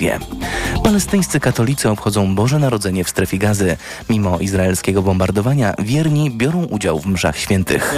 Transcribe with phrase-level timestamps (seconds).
[0.00, 0.18] Yeah.
[0.88, 3.76] Palestyńscy katolicy obchodzą Boże Narodzenie w strefie gazy.
[4.10, 7.94] Mimo izraelskiego bombardowania wierni biorą udział w mszach świętych.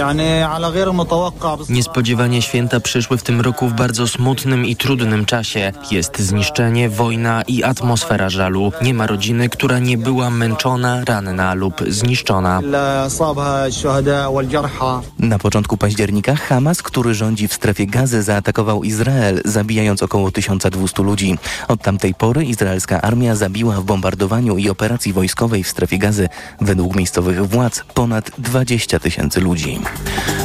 [1.69, 5.71] Niespodziewanie święta przyszły w tym roku w bardzo smutnym i trudnym czasie.
[5.91, 8.71] Jest zniszczenie, wojna i atmosfera żalu.
[8.81, 12.61] Nie ma rodziny, która nie była męczona, ranna lub zniszczona.
[15.19, 21.37] Na początku października Hamas, który rządzi w strefie gazy, zaatakował Izrael, zabijając około 1200 ludzi.
[21.67, 22.45] Od tamtej pory
[22.81, 26.29] izraelska armia zabiła w bombardowaniu i operacji wojskowej w strefie gazy
[26.61, 29.79] według miejscowych władz ponad 20 tysięcy ludzi.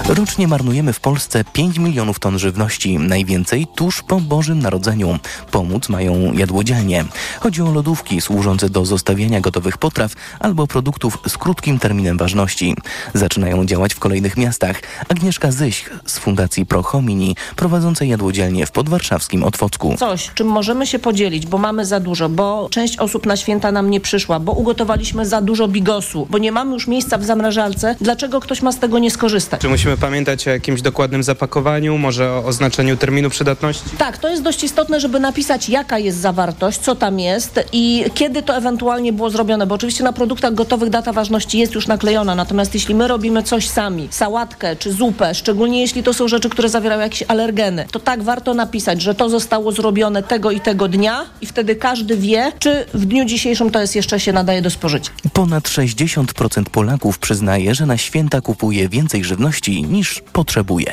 [0.09, 5.19] Rocznie marnujemy w Polsce 5 milionów ton żywności, najwięcej tuż po Bożym Narodzeniu.
[5.51, 7.05] Pomóc mają jadłodzielnie.
[7.41, 12.77] Chodzi o lodówki służące do zostawiania gotowych potraw albo produktów z krótkim terminem ważności.
[13.15, 14.83] Zaczynają działać w kolejnych miastach.
[15.09, 19.95] Agnieszka Zyś z Fundacji Pro Homini, prowadząca jadłodzielnie w podwarszawskim Otwocku.
[19.99, 23.91] Coś, czym możemy się podzielić, bo mamy za dużo, bo część osób na święta nam
[23.91, 28.41] nie przyszła, bo ugotowaliśmy za dużo bigosu, bo nie mamy już miejsca w zamrażalce, dlaczego
[28.41, 29.61] ktoś ma z tego nie skorzystać?
[29.61, 33.85] Czy musimy pamiętać o jakimś dokładnym zapakowaniu, może o oznaczeniu terminu przydatności?
[33.99, 38.43] Tak, to jest dość istotne, żeby napisać jaka jest zawartość, co tam jest i kiedy
[38.43, 42.75] to ewentualnie było zrobione, bo oczywiście na produktach gotowych data ważności jest już naklejona, natomiast
[42.75, 47.01] jeśli my robimy coś sami, sałatkę czy zupę, szczególnie jeśli to są rzeczy, które zawierają
[47.01, 51.47] jakieś alergeny, to tak warto napisać, że to zostało zrobione tego i tego dnia i
[51.47, 55.11] wtedy każdy wie, czy w dniu dzisiejszym to jest jeszcze się nadaje do spożycia.
[55.33, 60.93] Ponad 60% Polaków przyznaje, że na święta kupuje więcej żywności niż potrzebuje.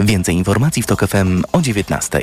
[0.00, 2.20] Więcej informacji w TOK FM o 19.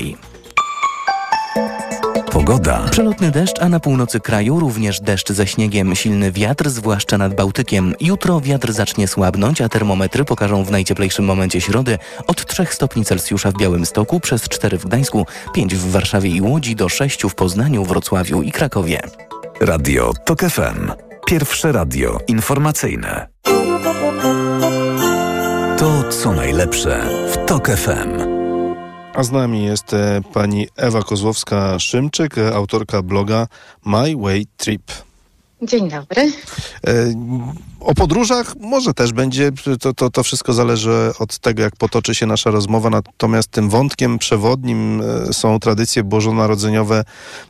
[2.34, 2.88] Pogoda.
[2.92, 5.96] Przelotny deszcz, a na północy kraju również deszcz ze śniegiem.
[5.96, 7.94] Silny wiatr, zwłaszcza nad Bałtykiem.
[8.00, 13.52] Jutro wiatr zacznie słabnąć, a termometry pokażą w najcieplejszym momencie środy od 3 stopni Celsjusza
[13.52, 17.86] w Białymstoku, przez 4 w Gdańsku, 5 w Warszawie i Łodzi, do 6 w Poznaniu,
[17.86, 19.02] Wrocławiu i Krakowie.
[19.62, 20.92] Radio TOK FM.
[21.28, 23.28] Pierwsze radio informacyjne.
[25.78, 28.33] To co najlepsze w TOK FM.
[29.14, 33.48] A z nami jest e, pani Ewa Kozłowska-Szymczyk, e, autorka bloga
[33.86, 34.92] My Way Trip.
[35.62, 36.32] Dzień dobry.
[37.84, 42.26] O podróżach może też będzie, to, to, to wszystko zależy od tego, jak potoczy się
[42.26, 47.04] nasza rozmowa, natomiast tym wątkiem przewodnim e, są tradycje bożonarodzeniowe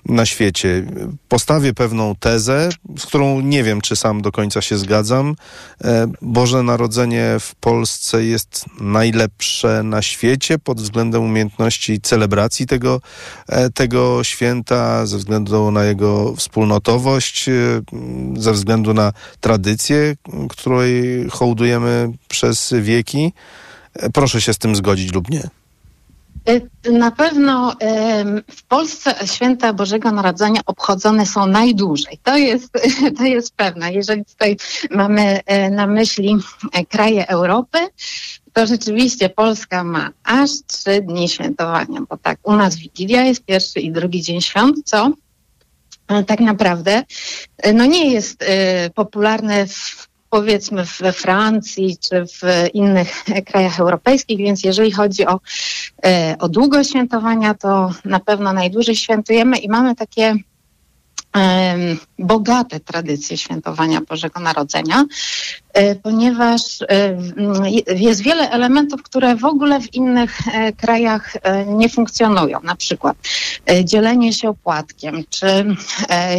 [0.06, 0.86] na świecie.
[1.28, 5.36] Postawię pewną tezę, z którą nie wiem, czy sam do końca się zgadzam.
[5.84, 13.02] E, Boże Narodzenie w Polsce jest najlepsze na świecie pod względem umiejętności celebracji tego,
[13.48, 17.50] e, tego święta, ze względu na jego wspólnotowość,
[18.38, 20.16] ze względu na tradycje,
[20.50, 23.34] której hołdujemy przez wieki.
[24.14, 25.50] Proszę się z tym zgodzić lub nie.
[26.50, 27.76] Y, na pewno
[28.52, 32.20] w Polsce święta Bożego Narodzenia obchodzone są najdłużej.
[32.24, 32.74] To jest,
[33.18, 33.94] to jest pewne.
[33.94, 34.58] Jeżeli tutaj
[34.92, 36.38] mamy e, na myśli
[36.72, 37.78] e, kraje Europy,
[38.54, 43.80] to rzeczywiście Polska ma aż trzy dni świętowania, bo tak u nas Wigilia jest pierwszy
[43.80, 45.12] i drugi dzień świąt, co
[46.08, 47.04] e, tak naprawdę
[47.74, 48.44] no nie jest
[48.96, 52.42] popularne w powiedzmy we Francji czy w
[52.74, 55.40] innych krajach europejskich, więc jeżeli chodzi o,
[56.06, 60.36] e, o długość świętowania, to na pewno najdłużej świętujemy i mamy takie
[62.20, 65.06] bogate tradycje świętowania Bożego Narodzenia,
[65.74, 67.18] e, ponieważ e,
[67.96, 71.34] jest wiele elementów, które w ogóle w innych e, krajach
[71.68, 72.60] nie funkcjonują.
[72.64, 73.18] Na przykład
[73.84, 75.76] dzielenie się opłatkiem, czy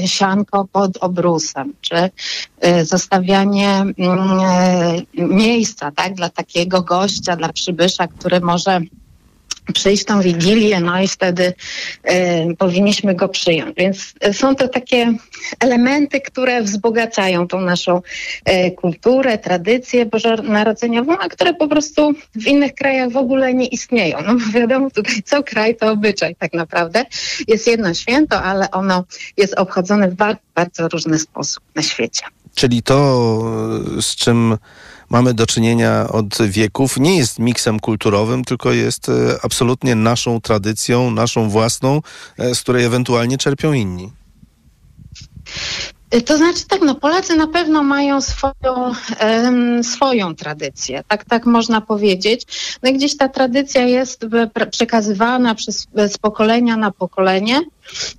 [0.07, 2.11] sianko pod obrusem, czy
[2.83, 3.97] zostawianie mm,
[5.15, 8.81] miejsca tak, dla takiego gościa, dla przybysza, który może
[9.73, 11.53] przyjść tą wigilię, no i wtedy
[12.11, 13.77] y, powinniśmy go przyjąć.
[13.77, 15.15] Więc są to takie
[15.61, 18.03] elementy, które wzbogacają tą naszą
[18.49, 24.19] y, kulturę, tradycję bożonarodzeniową, a które po prostu w innych krajach w ogóle nie istnieją.
[24.27, 27.05] No bo wiadomo, tutaj co kraj to obyczaj tak naprawdę.
[27.49, 29.05] Jest jedno święto, ale ono
[29.37, 32.23] jest obchodzone w bardzo, bardzo różny sposób na świecie.
[32.55, 32.95] Czyli to,
[34.01, 34.59] z czym
[35.15, 39.13] mamy do czynienia od wieków, nie jest miksem kulturowym, tylko jest e,
[39.43, 42.01] absolutnie naszą tradycją, naszą własną,
[42.39, 44.13] e, z której ewentualnie czerpią inni.
[46.15, 51.47] Y, To znaczy tak, no Polacy na pewno mają swoją, em, swoją tradycję, tak, tak
[51.47, 52.47] można powiedzieć.
[52.83, 54.27] No i gdzieś ta tradycja jest
[54.71, 57.61] przekazywana przez, z pokolenia na pokolenie.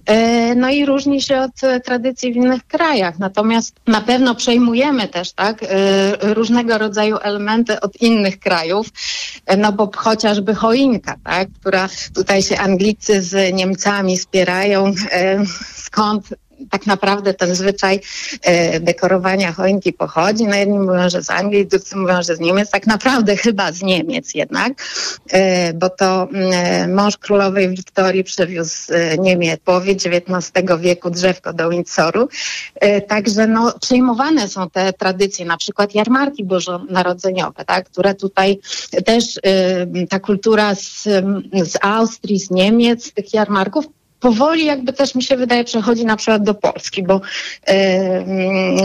[0.05, 3.19] E, No i różni się od tradycji w innych krajach.
[3.19, 5.67] Natomiast na pewno przejmujemy też tak e,
[6.33, 8.87] różnego rodzaju elementy od innych krajów,
[9.57, 14.93] no bo chociażby choinka, tak, która tutaj się Anglicy z Niemcami spierają,
[15.75, 16.29] skąd
[16.69, 17.99] tak naprawdę ten zwyczaj
[18.41, 20.47] e, dekorowania choinki pochodzi.
[20.47, 22.69] No jedni mówią, że z Anglii, drudzy mówią, że z Niemiec.
[22.69, 24.73] Tak naprawdę chyba z Niemiec jednak,
[25.31, 31.53] e, bo to mm, mąż królowej Wiktorii przywiózł z e, Niemiec połowie XIX wieku drzewko
[31.53, 32.27] do Windsoru.
[32.75, 38.59] E, Także no, przejmowane są te tradycje, na przykład jarmarki bożonarodzeniowe, tak, które tutaj
[39.05, 41.03] też e, ta kultura z,
[41.63, 43.85] z Austrii, z Niemiec, tych jarmarków
[44.19, 47.21] powoli jakby też mi się wydaje przechodzi na przykład do Polski, bo
[47.67, 48.25] e,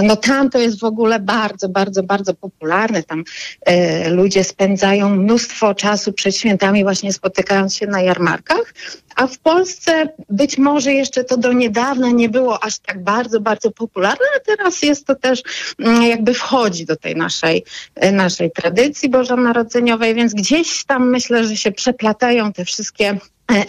[0.03, 3.03] no tam to jest w ogóle bardzo, bardzo, bardzo popularne.
[3.03, 3.25] Tam
[3.67, 8.75] e, ludzie spędzają mnóstwo czasu przed świętami właśnie spotykając się na jarmarkach,
[9.17, 13.71] a w Polsce być może jeszcze to do niedawna nie było aż tak bardzo, bardzo
[13.71, 15.43] popularne, a teraz jest to też
[15.79, 21.57] mm, jakby wchodzi do tej naszej, e, naszej tradycji bożonarodzeniowej, więc gdzieś tam myślę, że
[21.57, 23.19] się przeplatają te wszystkie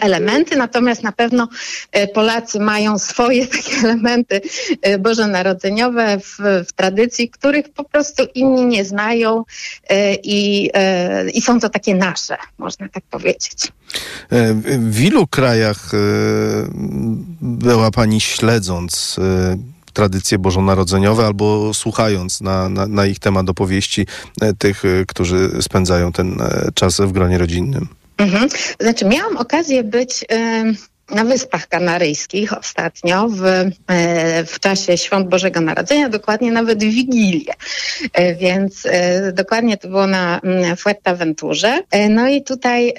[0.00, 1.48] elementy, natomiast na pewno
[1.92, 4.40] e, Polacy mają swoje takie elementy
[4.82, 6.38] e, bożonarodzeniowe w,
[6.68, 9.44] w tradycji, których po prostu inni nie znają
[9.88, 13.72] e, i, e, i są to takie nasze, można tak powiedzieć.
[14.32, 15.98] E, W ilu krajach e,
[17.40, 19.56] była Pani śledząc e,
[19.92, 24.06] tradycje bożonarodzeniowe albo słuchając na, na, na ich temat opowieści
[24.40, 27.88] e, tych, e, którzy spędzają ten e, czas w gronie rodzinnym?
[28.22, 28.48] Mhm.
[28.80, 30.76] Znaczy, miałam okazję być em,
[31.12, 37.52] na Wyspach Kanaryjskich ostatnio w, e, w czasie Świąt Bożego Narodzenia, dokładnie nawet w Wigilię.
[38.12, 40.40] E, Więc e, dokładnie to było na
[40.76, 41.78] Fuerteventurze.
[42.10, 42.94] No i tutaj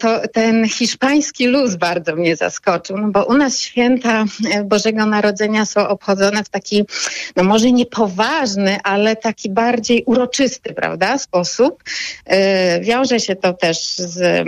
[0.00, 4.24] to, ten hiszpański luz bardzo mnie zaskoczył, no bo u nas święta
[4.64, 6.84] Bożego Narodzenia są obchodzone w taki,
[7.36, 11.82] no może nie poważny, ale taki bardziej uroczysty, prawda, sposób.
[12.80, 14.46] Wiąże się to też z,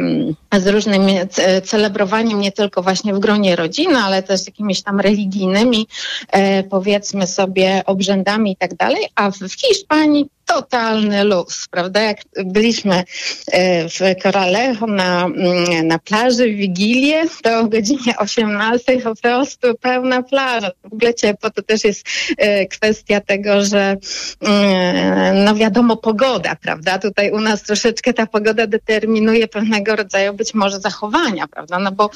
[0.59, 5.87] z różnym ce- celebrowaniem nie tylko właśnie w gronie rodziny, ale też jakimiś tam religijnymi,
[6.31, 12.03] e, powiedzmy sobie, obrzędami i tak dalej, a w Hiszpanii totalny luz, prawda?
[12.03, 13.05] Jak byliśmy
[13.53, 19.75] e, w Coralejo na, mm, na plaży w Wigilię, to o godzinie 18 po prostu
[19.81, 20.71] pełna plaża.
[20.85, 22.07] W ogóle ciepło to też jest
[22.39, 23.97] e, kwestia tego, że
[24.41, 26.99] mm, no wiadomo, pogoda, prawda?
[26.99, 31.79] Tutaj u nas troszeczkę ta pogoda determinuje pewnego rodzaju być może zachowania, prawda?
[31.79, 32.11] No bo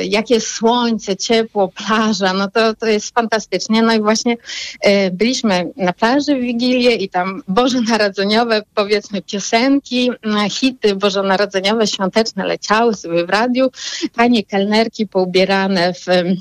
[0.00, 3.82] e, jak jest słońce, ciepło, plaża, no to, to jest fantastycznie.
[3.82, 4.36] No i właśnie
[4.80, 10.10] e, byliśmy na plaży w Wigilię i tam bożonarodzeniowe, powiedzmy, piosenki,
[10.50, 13.70] hity bożonarodzeniowe, świąteczne leciały sobie w radiu.
[14.14, 16.34] Panie kelnerki poubierane w, e,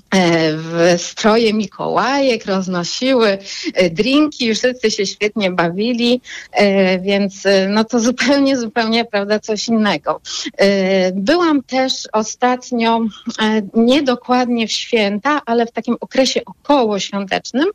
[0.54, 3.38] w stroje Mikołajek roznosiły
[3.74, 6.22] e, drinki, wszyscy się świetnie bawili,
[7.02, 10.22] więc no to zupełnie, zupełnie, prawda, coś innego.
[11.14, 13.00] Byłam też ostatnio,
[13.58, 17.66] e, niedokładnie w święta, ale w takim okresie okołoświątecznym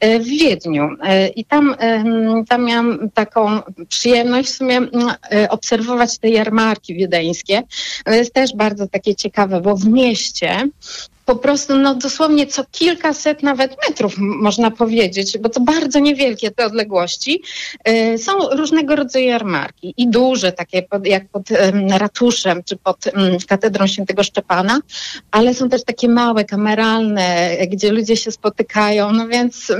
[0.00, 0.88] e, w Wiedniu.
[1.02, 1.76] E, I tam,
[2.48, 4.90] tam miałam taką przyjemność w sumie mm,
[5.32, 7.62] e, obserwować te jarmarki wiedeńskie.
[8.04, 10.68] To jest też bardzo takie ciekawe, bo w mieście
[11.30, 16.66] po prostu no dosłownie co kilkaset nawet metrów można powiedzieć, bo to bardzo niewielkie te
[16.66, 17.42] odległości,
[17.88, 23.04] y, są różnego rodzaju jarmarki i duże, takie pod, jak pod em, ratuszem czy pod
[23.48, 24.80] katedrą świętego Szczepana,
[25.30, 29.72] ale są też takie małe, kameralne, gdzie ludzie się spotykają, no więc,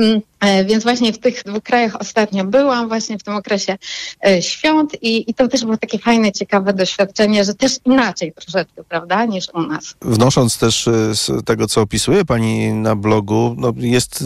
[0.66, 3.78] więc właśnie w tych dwóch krajach ostatnio byłam, właśnie w tym okresie
[4.26, 8.84] e, świąt i, i to też było takie fajne, ciekawe doświadczenie, że też inaczej troszeczkę,
[8.84, 9.94] prawda, niż u nas.
[10.02, 14.24] Wnosząc też y, z tego, co opisuje Pani na blogu, no jest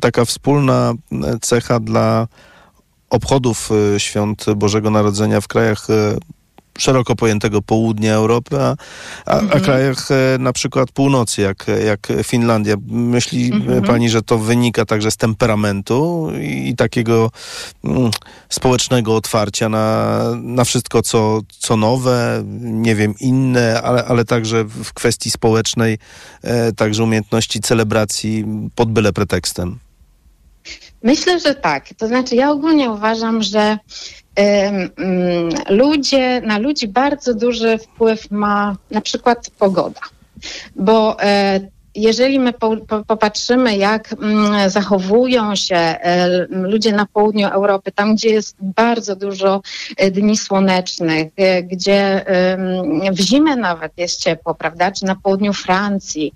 [0.00, 0.92] taka wspólna
[1.40, 2.28] cecha dla
[3.10, 5.86] obchodów świąt Bożego Narodzenia w krajach
[6.78, 8.76] szeroko pojętego południa Europy, a,
[9.26, 12.76] a, a krajach e, na przykład północy, jak, jak Finlandia.
[12.86, 17.30] Myśli e, pani, że to wynika także z temperamentu i, i takiego
[17.84, 18.10] mm,
[18.48, 24.92] społecznego otwarcia na, na wszystko, co, co nowe, nie wiem, inne, ale, ale także w
[24.92, 25.98] kwestii społecznej,
[26.42, 29.78] e, także umiejętności celebracji pod byle pretekstem.
[31.02, 31.88] Myślę, że tak.
[31.98, 33.78] To znaczy, ja ogólnie uważam, że
[35.68, 40.00] ludzie, na ludzi bardzo duży wpływ ma na przykład pogoda.
[40.76, 41.60] Bo e,
[41.94, 48.14] jeżeli my po, po, popatrzymy, jak mm, zachowują się e, ludzie na południu Europy, tam
[48.14, 49.62] gdzie jest bardzo dużo
[49.96, 52.24] e, dni słonecznych, e, gdzie
[53.12, 56.32] w zimę nawet jest ciepło, prawda, czy na południu Francji,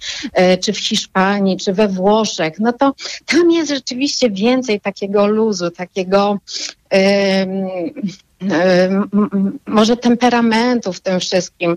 [0.61, 2.95] czy w Hiszpanii, czy we Włoszech, no to
[3.27, 6.39] tam jest rzeczywiście więcej takiego luzu, takiego
[9.67, 11.77] może temperamentu w tym wszystkim.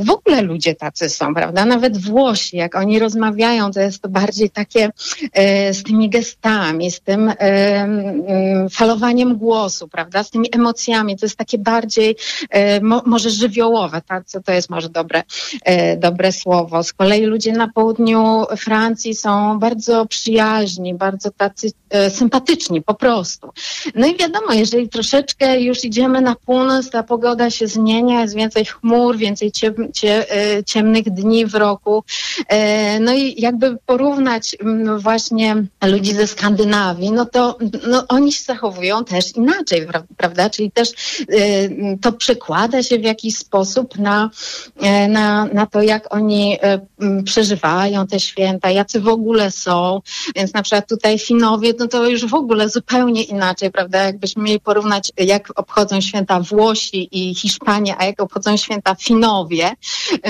[0.00, 1.64] W ogóle ludzie tacy są, prawda?
[1.64, 4.90] Nawet Włosi, jak oni rozmawiają, to jest to bardziej takie
[5.32, 10.24] e, z tymi gestami, z tym e, falowaniem głosu, prawda?
[10.24, 11.18] Z tymi emocjami.
[11.18, 12.16] To jest takie bardziej
[12.50, 14.26] e, może żywiołowe, tak?
[14.26, 15.22] Co to jest może dobre,
[15.96, 16.82] dobre słowo.
[16.82, 21.70] Z kolei ludzie na południu Francji są bardzo przyjaźni, bardzo tacy
[22.08, 23.50] sympatyczni po prostu.
[23.94, 28.34] No i wiadomo, jeżeli troszeczkę już idzie idziemy na północ, ta pogoda się zmienia, jest
[28.34, 32.04] więcej chmur, więcej ciem, cie, e, ciemnych dni w roku.
[32.48, 38.42] E, no i jakby porównać mm, właśnie ludzi ze Skandynawii, no to no, oni się
[38.42, 40.50] zachowują też inaczej, prawda?
[40.50, 40.94] Czyli też e,
[42.00, 44.30] to przekłada się w jakiś sposób na,
[45.08, 46.58] na, na to, jak oni
[47.24, 50.00] przeżywają te święta, jacy w ogóle są.
[50.36, 54.02] Więc na przykład tutaj Finowie, no to już w ogóle zupełnie inaczej, prawda?
[54.02, 59.70] Jakbyśmy mieli porównać, jak obchodzą obchodzą święta Włosi i Hiszpania, a jak obchodzą święta Finowie,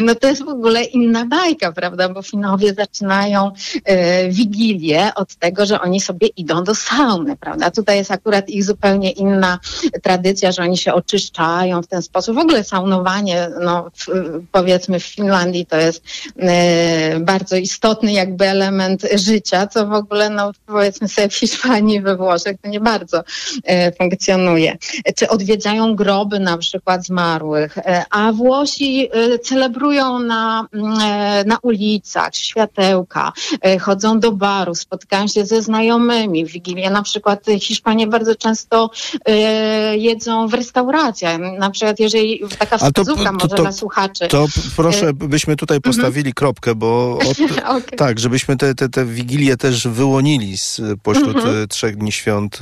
[0.03, 2.09] no to jest w ogóle inna bajka, prawda?
[2.09, 3.51] Bo Finowie zaczynają
[3.85, 7.71] e, Wigilię od tego, że oni sobie idą do sauny, prawda?
[7.71, 9.59] Tutaj jest akurat ich zupełnie inna
[10.03, 12.35] tradycja, że oni się oczyszczają w ten sposób.
[12.35, 14.07] W ogóle saunowanie, no w,
[14.53, 16.05] powiedzmy w Finlandii to jest
[16.39, 22.17] e, bardzo istotny jakby element życia, co w ogóle, no powiedzmy sobie w Hiszpanii, we
[22.17, 23.25] Włoszech to nie bardzo
[23.65, 24.77] e, funkcjonuje.
[25.17, 31.45] Czy odwiedzają odwiedzają groby na przykład zmarłych, e, a Włosi e, celebrują na, mm, e,
[31.45, 33.33] na ulicach światełka,
[33.81, 36.47] chodzą do baru, spotykają się ze znajomymi.
[36.47, 38.91] W Wigilię na przykład Hiszpanie bardzo często
[39.93, 41.39] jedzą w restauracjach.
[41.59, 44.29] Na przykład jeżeli taka wskazówka to, to, może dla słuchaczy.
[44.29, 45.95] To proszę, byśmy tutaj mhm.
[45.95, 47.97] postawili kropkę, bo od, okay.
[47.97, 51.69] tak, żebyśmy te, te, te Wigilię też wyłonili spośród mhm.
[51.69, 52.59] trzech dni świąt.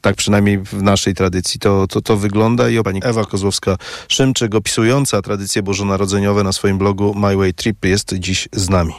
[0.00, 5.22] Tak przynajmniej w naszej naszej tradycji to, to, to wygląda i pani Ewa Kozłowska-Szymczyk opisująca
[5.22, 8.94] tradycje bożonarodzeniowe na swoim blogu My Way Trip jest dziś z nami.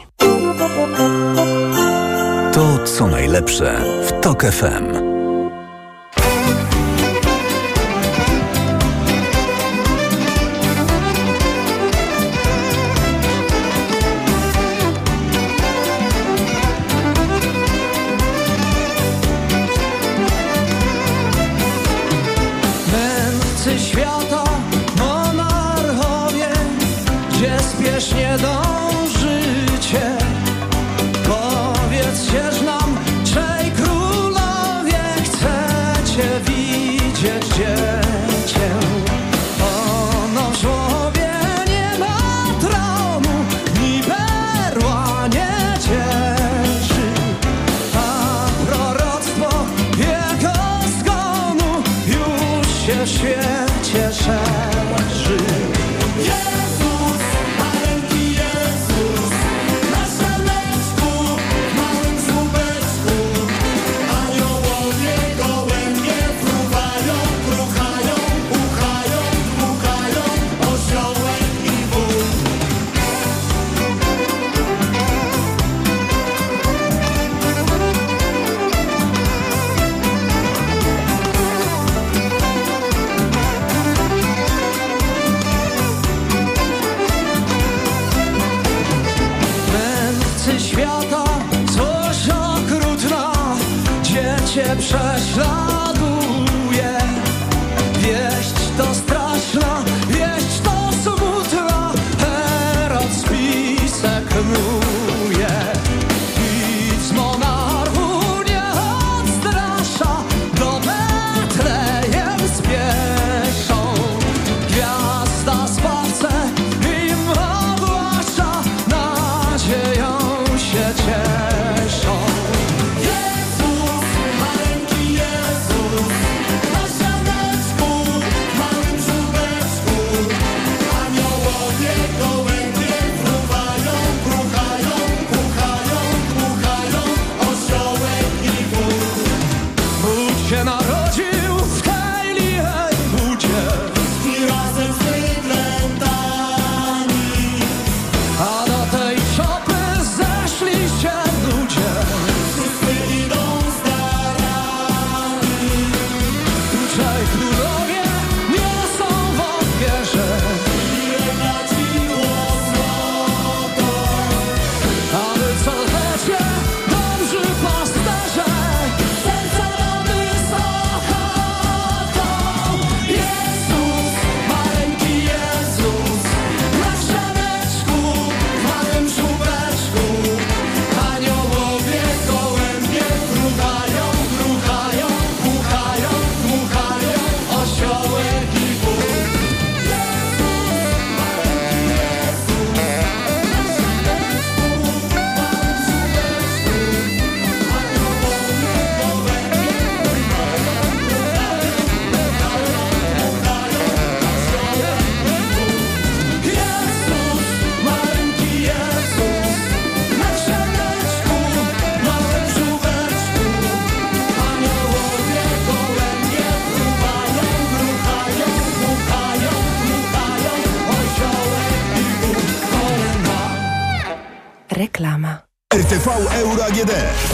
[2.52, 5.05] To co najlepsze w TOK FM.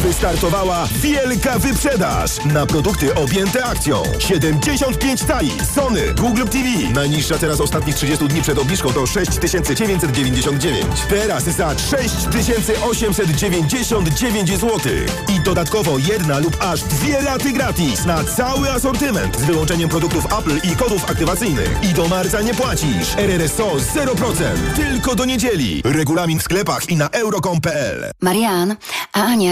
[0.02, 4.02] Wystartowała wielka wyprzedaż na produkty objęte akcją.
[4.19, 6.69] 75 tali Sony Google TV.
[6.95, 10.87] Najniższa teraz ostatnich 30 dni przed obniżką to 6999.
[11.09, 14.81] Teraz za 6899 zł.
[15.28, 20.61] I dodatkowo jedna lub aż dwie raty gratis na cały asortyment z wyłączeniem produktów Apple
[20.73, 21.78] i kodów aktywacyjnych.
[21.83, 23.16] I do marca nie płacisz.
[23.16, 24.45] RRSO 0%.
[24.76, 25.83] Tylko do niedzieli.
[25.85, 28.11] Regulamin w sklepach i na euro.com.pl.
[28.21, 28.76] Marian,
[29.12, 29.52] a Ania,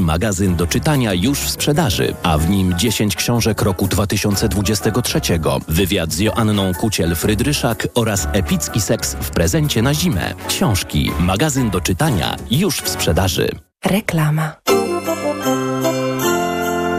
[0.00, 5.20] magazyn do czytania już w sprzedaży, a w nim 10 książek roku 2023,
[5.68, 10.34] wywiad z Joanną Kuciel-Frydryszak oraz epicki seks w prezencie na zimę.
[10.48, 13.48] Książki, magazyn do czytania już w sprzedaży.
[13.84, 14.52] Reklama.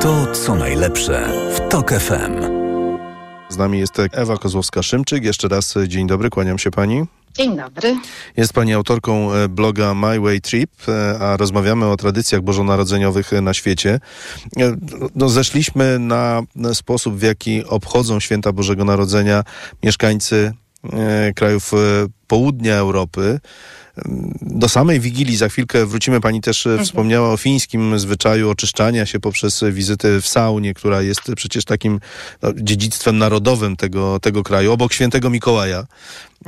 [0.01, 2.63] To co najlepsze w TOK FM.
[3.49, 5.23] Z nami jest Ewa Kozłowska-Szymczyk.
[5.23, 7.05] Jeszcze raz dzień dobry, kłaniam się pani.
[7.37, 7.95] Dzień dobry.
[8.37, 13.41] Jest pani autorką e, bloga My Way Trip, e, a rozmawiamy o tradycjach bożonarodzeniowych e,
[13.41, 13.99] na świecie.
[15.15, 16.41] No, zeszliśmy na
[16.73, 19.43] sposób, w jaki obchodzą święta Bożego Narodzenia
[19.83, 20.53] mieszkańcy
[21.35, 21.71] krajów
[22.27, 23.39] południa Europy.
[24.41, 26.21] Do samej Wigilii za chwilkę wrócimy.
[26.21, 26.85] Pani też mhm.
[26.85, 31.99] wspomniała o fińskim zwyczaju oczyszczania się poprzez wizyty w saunie, która jest przecież takim
[32.41, 35.85] no, dziedzictwem narodowym tego, tego kraju, obok świętego Mikołaja.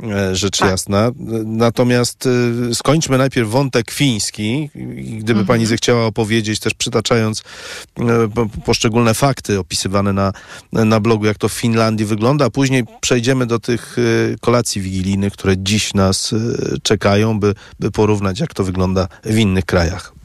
[0.02, 0.70] E, rzecz tak.
[0.70, 1.10] jasna.
[1.44, 2.26] Natomiast
[2.70, 4.70] y, skończmy najpierw wątek fiński.
[4.94, 5.46] Gdyby mhm.
[5.46, 7.42] pani zechciała opowiedzieć, też przytaczając y,
[8.64, 10.32] poszczególne fakty opisywane na,
[10.72, 15.32] na blogu, jak to w Finlandii wygląda, a później przejdziemy do tych y, kolacji wigilijnych,
[15.32, 16.34] które dziś nas
[16.82, 20.15] czekają, by, by porównać, jak to wygląda w innych krajach.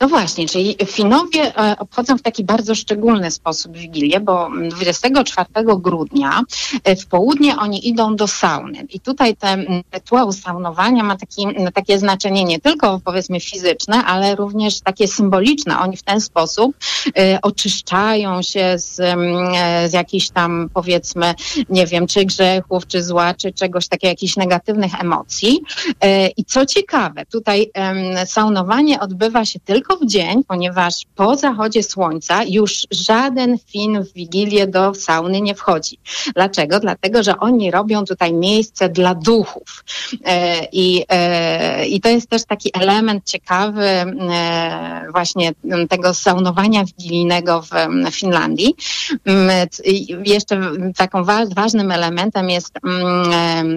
[0.00, 5.48] No właśnie, czyli Finowie e, obchodzą w taki bardzo szczególny sposób Wigilię, bo 24
[5.78, 6.42] grudnia
[6.84, 8.86] e, w południe oni idą do sauny.
[8.90, 14.80] I tutaj ten rytuał saunowania ma taki, takie znaczenie nie tylko powiedzmy fizyczne, ale również
[14.80, 15.78] takie symboliczne.
[15.78, 18.96] Oni w ten sposób y, oczyszczają się z,
[19.90, 21.34] z jakichś tam powiedzmy,
[21.68, 25.60] nie wiem, czy grzechów, czy zła, czy czegoś takiego, jakichś negatywnych emocji.
[26.36, 27.70] I co ciekawe, tutaj
[28.26, 34.66] saunowanie odbywa się tylko w dzień, ponieważ po zachodzie słońca już żaden Fin w Wigilię
[34.66, 35.98] do sauny nie wchodzi.
[36.34, 36.80] Dlaczego?
[36.80, 39.84] Dlatego, że oni robią tutaj miejsce dla duchów.
[40.24, 45.52] E, I, e, i to jest też taki element ciekawy e, właśnie
[45.88, 47.70] tego saunowania wigilijnego w
[48.14, 48.74] Finlandii.
[50.24, 50.60] Jeszcze
[50.96, 52.74] taką ważnym elementem jest,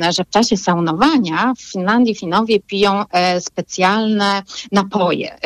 [0.10, 3.04] że w czasie saunowania w Finlandii Finowie piją
[3.40, 5.38] specjalne napoje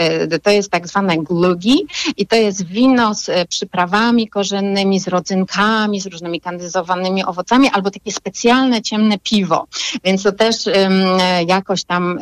[0.44, 1.86] to jest tak zwane glugi
[2.18, 7.92] i to jest wino z e, przyprawami korzennymi, z rodzynkami, z różnymi kandyzowanymi owocami, albo
[7.92, 9.68] takie specjalne ciemne piwo.
[10.04, 11.04] Więc to też um,
[11.48, 12.20] jakoś tam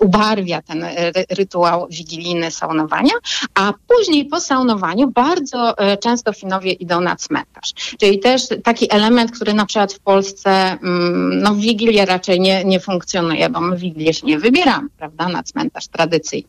[0.00, 0.84] ubarwia ten
[1.30, 3.12] rytuał wigilijny saunowania,
[3.54, 7.72] a później po saunowaniu bardzo e, często Finowie idą na cmentarz.
[8.00, 12.64] Czyli też taki element, który na przykład w Polsce um, no w Wigilię raczej nie,
[12.64, 16.41] nie funkcjonuje, bo my Wigilię się nie wybieramy, prawda, na cmentarz tradycyjny.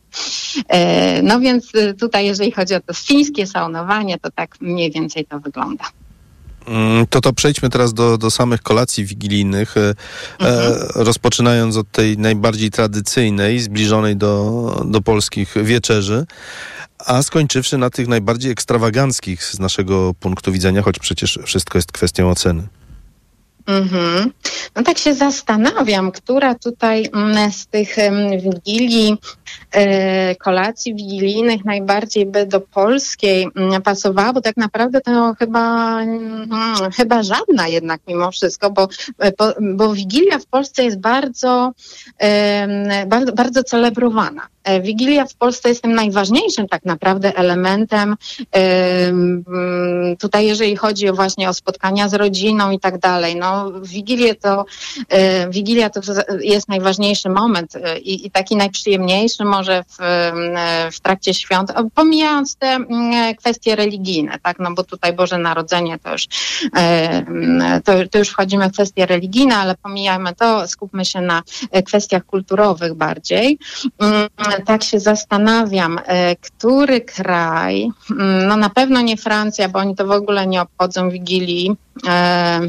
[0.68, 5.24] E, no więc y, tutaj, jeżeli chodzi o to fińskie saunowanie, to tak mniej więcej
[5.24, 5.84] to wygląda.
[6.66, 9.94] Mm, to to przejdźmy teraz do, do samych kolacji wigilijnych, e, e,
[10.38, 10.88] mhm.
[10.94, 16.26] rozpoczynając od tej najbardziej tradycyjnej, zbliżonej do, do polskich wieczerzy,
[17.06, 22.30] a skończywszy na tych najbardziej ekstrawaganckich z naszego punktu widzenia, choć przecież wszystko jest kwestią
[22.30, 22.62] oceny.
[23.66, 24.30] Mhm.
[24.76, 27.96] No tak się zastanawiam, która tutaj mm, z tych
[28.42, 29.16] wigilii,
[29.72, 36.48] e, kolacji wigilijnych najbardziej by do polskiej mm, pasowała, bo tak naprawdę to chyba, mm,
[36.96, 41.72] chyba żadna jednak mimo wszystko, bo, e, bo Wigilia w Polsce jest bardzo,
[43.06, 44.53] bardzo, bardzo celebrowana.
[44.64, 48.16] E, Wigilia w Polsce jest tym najważniejszym tak naprawdę elementem
[50.18, 53.36] tutaj, jeżeli chodzi właśnie o spotkania z rodziną i tak dalej.
[53.36, 54.64] No, Wigilię to,
[55.08, 56.00] e, Wigilia to
[56.40, 59.96] jest najważniejszy moment e, i, i taki najprzyjemniejszy może w,
[60.92, 62.78] w trakcie świąt, pomijając te
[63.38, 66.26] kwestie religijne, tak, no bo tutaj Boże Narodzenie to już,
[67.84, 71.42] to, to już wchodzimy w kwestie religijne, ale pomijamy to, skupmy się na
[71.84, 73.58] kwestiach kulturowych bardziej.
[74.60, 80.06] Tak się zastanawiam, e, który kraj, mm, no na pewno nie Francja, bo oni to
[80.06, 81.76] w ogóle nie obchodzą Wigilii.
[82.06, 82.60] E,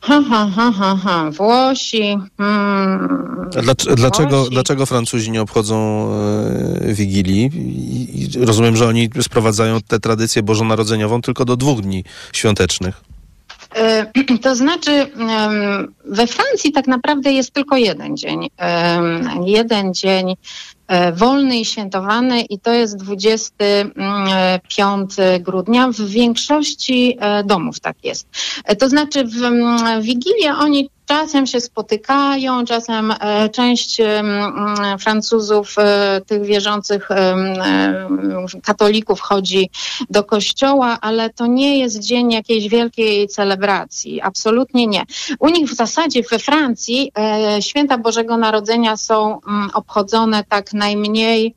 [0.00, 1.30] Ha, ha, ha, ha.
[1.30, 2.18] Włosi.
[2.38, 3.50] Hmm.
[3.50, 4.50] Dlac- dlaczego, Włosi.
[4.50, 6.08] dlaczego Francuzi nie obchodzą
[6.80, 7.50] e, Wigilii?
[8.14, 13.00] I rozumiem, że oni sprowadzają tę tradycję bożonarodzeniową tylko do dwóch dni świątecznych.
[14.18, 15.06] E, To znaczy,
[16.04, 18.48] we Francji tak naprawdę jest tylko jeden dzień.
[19.46, 20.34] Jeden dzień
[20.86, 25.88] e, wolny i świętowany i to jest 25 grudnia.
[25.88, 28.28] W większości e, domów tak jest.
[28.64, 34.00] E, To znaczy w mm, Wigilię oni czasem się spotykają, czasem e, część
[35.00, 37.36] Francuzów, e, tych wierzących e,
[38.62, 39.70] katolików chodzi
[40.10, 44.20] do kościoła, ale to nie jest dzień jakiejś wielkiej celebracji.
[44.20, 45.04] Absolutnie nie.
[45.38, 47.12] U nich w zasadzie we Francji
[47.60, 49.40] święta Bożego Narodzenia są
[49.74, 51.54] obchodzone tak najmniej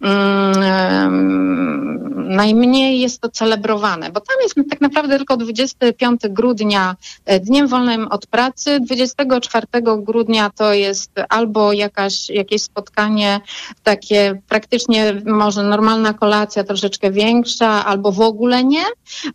[0.00, 1.94] mm,
[2.28, 6.96] najmniej jest to celebrowane, bo tam jest tak naprawdę tylko 25 grudnia
[7.40, 9.66] dniem wolnym od pracy, 24
[9.98, 13.40] grudnia to jest albo jakaś, jakieś spotkanie
[13.82, 18.84] takie praktycznie może normalna kolacja troszeczkę większa, albo w ogóle nie,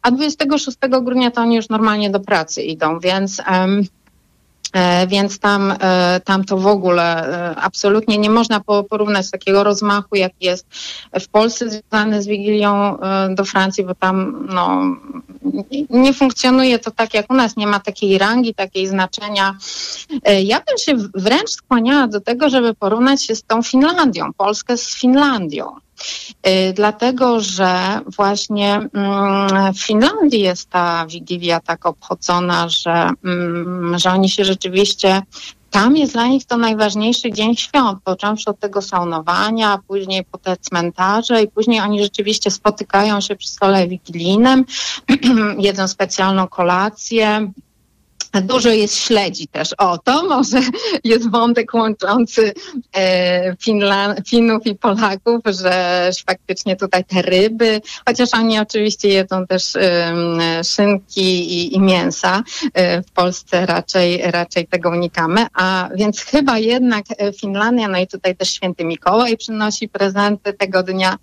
[0.02, 3.68] a 26 grudnia to oni już normalnie do pracy idą, więc E,
[5.08, 10.16] Więc tam, e, tam to w ogóle e, absolutnie nie można po- porównać takiego rozmachu,
[10.16, 10.66] jak jest
[11.20, 14.82] w Polsce związany z Wigilią e, do Francji, bo tam no,
[15.90, 19.58] nie- funkcjonuje to tak jak u nas, nie ma takiej rangi, takiej znaczenia.
[20.24, 24.78] E, Ja bym się wręcz skłaniała do tego, żeby porównać się z tą Finlandią, Polskę
[24.78, 25.76] z Finlandią.
[26.48, 34.12] Y, Dlatego, że właśnie mm, w Finlandii jest ta Wigilia tak obchodzona, że, mm, że
[34.12, 35.22] oni się rzeczywiście
[35.72, 40.58] tam jest dla nich to najważniejszy dzień świąt, począwszy od tego saunowania, później po te
[40.58, 44.66] cmentarze i później oni rzeczywiście spotykają się przy stole wigilijnym,
[45.58, 47.52] jedzą specjalną kolację,
[48.34, 49.70] Dużo jest śledzi też.
[49.78, 50.60] O, to może
[51.04, 52.54] jest wątek łączący
[52.96, 59.74] e, Finla- Finów i Polaków, że faktycznie tutaj te ryby, chociaż oni oczywiście jedzą też
[60.64, 62.44] szynki i, i mięsa.
[62.74, 68.08] E, w Polsce raczej, raczej tego unikamy, a więc chyba jednak e, Finlandia, no i
[68.08, 71.18] tutaj też święty Mikołaj przynosi prezenty tego dnia,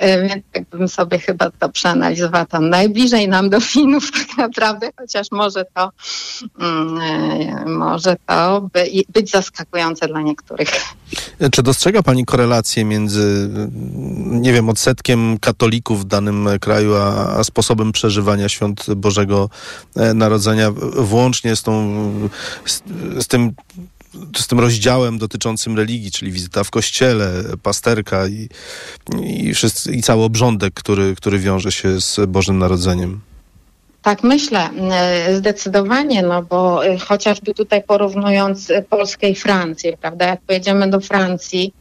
[0.00, 5.30] więc tak bym sobie chyba to przeanalizowała tam najbliżej nam do Finów tak naprawdę, chociaż
[5.30, 5.90] może to
[7.66, 10.70] może to by, być zaskakujące dla niektórych.
[11.52, 17.44] Czy dostrzega Pani korelację między, mm, nie wiem, odsetkiem katolików w danym kraju, a, a
[17.44, 19.50] sposobem przeżywania świąt Bożego
[19.96, 22.28] e, Narodzenia, włącznie z, tą,
[22.64, 22.82] z,
[23.18, 23.52] z tym
[24.36, 28.48] z tym rozdziałem dotyczącym religii, czyli wizyta w kościele, pasterka i,
[29.22, 33.20] i, wszyscy, i cały obrządek, który, który wiąże się z Bożym Narodzeniem.
[34.02, 34.70] Tak myślę,
[35.34, 41.00] zdecydowanie, no bo e, chociażby tutaj porównując e, Polskę i Francję, prawda, jak pojedziemy do
[41.00, 41.72] Francji,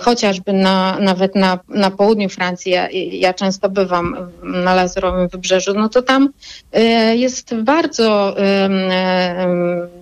[0.00, 5.88] chociażby na, nawet na, na południu Francji, ja, ja często bywam na Lazurowym Wybrzeżu, no
[5.88, 6.28] to tam
[6.72, 8.36] e, jest bardzo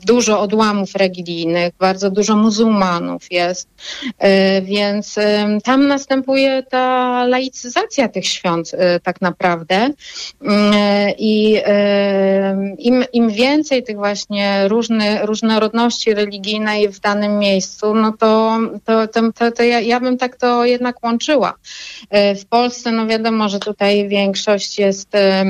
[0.07, 3.69] dużo odłamów religijnych, bardzo dużo muzułmanów jest,
[4.19, 5.15] e, więc
[5.65, 9.91] tam następuje ta laicyzacja tych świąt e, tak naprawdę.
[10.75, 18.13] E, i e, im, im więcej tych właśnie różny, różnorodności religijnej w danym miejscu, no
[18.13, 21.55] to, to, to, to ja, ja bym tak to jednak łączyła.
[22.11, 25.45] E, W Polsce, no wiadomo, że tutaj większość jest, e,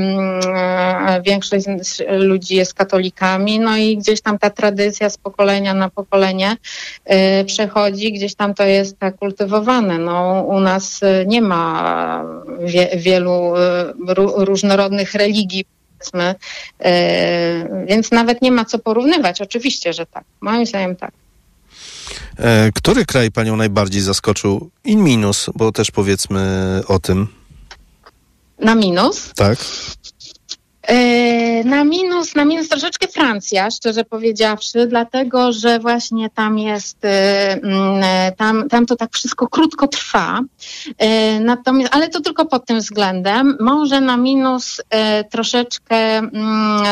[1.24, 1.66] większość
[2.09, 6.57] ludzi jest katolikami, no i gdzieś tam ta tradycja z pokolenia na pokolenie
[7.05, 9.98] e, przechodzi, gdzieś tam to jest tak kultywowane.
[9.98, 12.24] No, u nas nie ma
[12.61, 13.52] wie, wielu
[14.09, 15.64] ró- różnorodnych religii,
[17.87, 19.40] więc nawet nie ma co porównywać.
[19.40, 20.24] Oczywiście, że tak.
[20.40, 21.12] Moim zdaniem tak.
[22.38, 24.70] E, Który kraj Panią najbardziej zaskoczył?
[24.85, 27.29] In minus, bo też powiedzmy o tym.
[28.59, 29.31] Na minus.
[29.37, 29.59] Tak.
[30.87, 37.53] E, Na minus, na minus troszeczkę Francja, szczerze powiedziawszy, dlatego, że właśnie tam jest, e,
[37.53, 40.40] mm, e, tam, tam to tak wszystko krótko trwa.
[41.40, 43.57] Natomiast, ale to tylko pod tym względem.
[43.61, 44.81] Może na minus
[45.31, 46.85] troszeczkę, mm,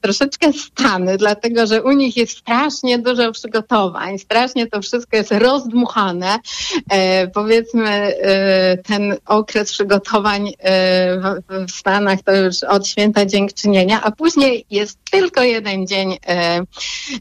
[0.00, 6.38] troszeczkę Stany, dlatego, że u nich jest strasznie dużo przygotowań, strasznie to wszystko jest rozdmuchane.
[7.34, 8.12] Powiedzmy,
[8.84, 10.52] ten okres przygotowań
[11.48, 16.62] w, Stanach to już od święta dziękczynienia, a później jest tylko jeden dzień e,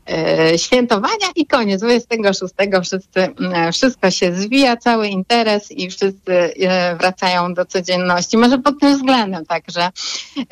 [0.10, 1.82] e, świętowania i koniec.
[1.82, 3.20] 26 wszyscy,
[3.54, 8.38] e, wszystko się zwija, cały interes i wszyscy e, wracają do codzienności.
[8.38, 9.90] Może pod tym względem tak, że,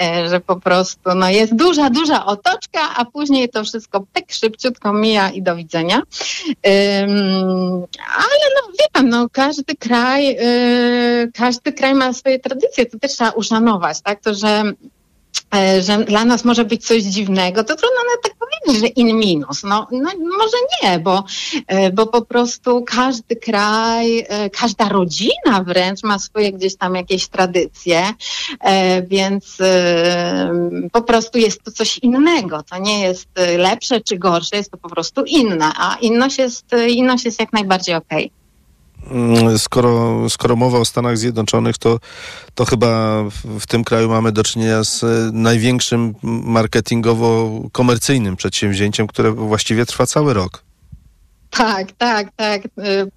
[0.01, 4.93] e, że po prostu no, jest duża, duża otoczka, a później to wszystko tak szybciutko
[4.93, 6.01] mija i do widzenia.
[8.17, 13.11] Ale no wie pan, no każdy kraj, y, każdy kraj ma swoje tradycje, to też
[13.11, 14.21] trzeba uszanować, tak?
[14.21, 14.73] To, że e,
[15.81, 19.63] że dla nas może być coś dziwnego, to trudno nawet tak powiedzieć, że in minus.
[19.63, 21.23] No, no może nie, bo,
[21.67, 27.27] e, bo po prostu każdy kraj, e, każda rodzina wręcz ma swoje gdzieś tam jakieś
[27.27, 28.13] tradycje,
[28.59, 30.51] e, więc e,
[30.91, 32.63] po prostu jest to coś innego.
[32.63, 36.73] To nie jest e, lepsze czy gorsze, jest to po prostu inne, a inność jest,
[36.73, 38.23] e, inność jest jak najbardziej okej.
[38.23, 38.46] Mm,
[39.57, 41.99] Skoro, skoro mowa o Stanach Zjednoczonych, to,
[42.55, 49.31] to chyba w, w tym kraju mamy do czynienia z e, największym marketingowo-komercyjnym przedsięwzięciem, które
[49.31, 50.66] właściwie trwa cały rok.
[51.57, 52.65] Tak, tak, tak.
[52.65, 53.11] Y,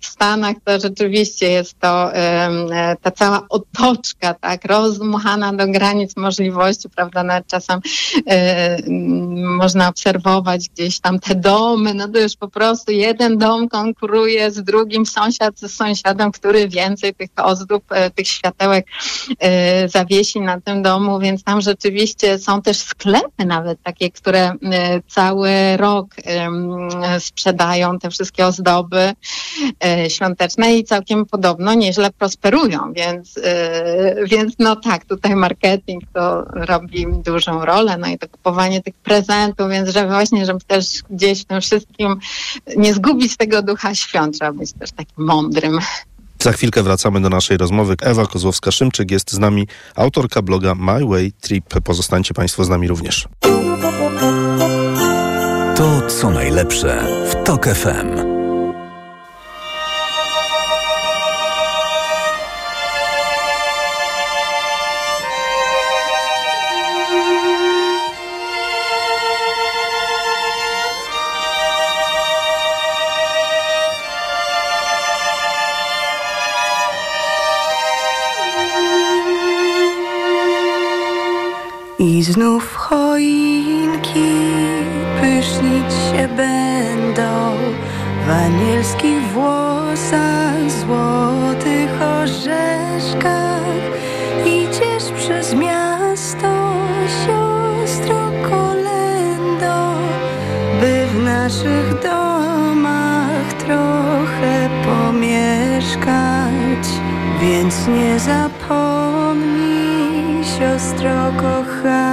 [0.00, 6.88] W Stanach to rzeczywiście jest to e, ta cała otoczka, tak, rozdmuchana do granic możliwości,
[6.88, 7.80] prawda, nawet czasem
[8.30, 8.76] e,
[9.58, 14.62] można obserwować gdzieś tam te domy, no to już po prostu jeden dom konkuruje z
[14.62, 18.86] drugim, sąsiad z sąsiadem, który więcej tych ozdób, e, tych światełek
[19.86, 24.52] zawiesi na tym domu, więc tam rzeczywiście są też sklepy nawet takie, które
[25.08, 26.88] cały rok em,
[27.48, 29.12] sprzedają te wszystkie ozdoby
[29.84, 36.42] e, świąteczne i całkiem podobno nieźle prosperują, więc, e, więc no tak, tutaj marketing to
[36.52, 41.42] robi dużą rolę, no i to kupowanie tych prezentów, więc że właśnie, żeby też gdzieś
[41.42, 42.16] w tym wszystkim
[42.76, 45.78] nie zgubić tego ducha świąt, trzeba być też takim mądrym.
[46.42, 47.94] Za chwilkę wracamy do naszej rozmowy.
[48.00, 51.80] Ewa Kozłowska-Szymczyk jest z nami, autorka bloga My Way Trip.
[51.84, 53.28] Pozostańcie Państwo z nami również.
[55.78, 58.27] To co najlepsze w TOK FM.
[82.18, 84.30] I znów choinki
[85.20, 87.54] pysznić się będą
[88.26, 93.62] w anielskich włosach, złotych orzeszkach.
[94.46, 96.72] Idziesz przez miasto,
[97.26, 99.94] siostro kolendo,
[100.80, 105.98] by w naszych domach trochę pomieszkać.
[107.40, 109.78] Więc nie zapomnij,
[110.44, 112.07] siostro kochana,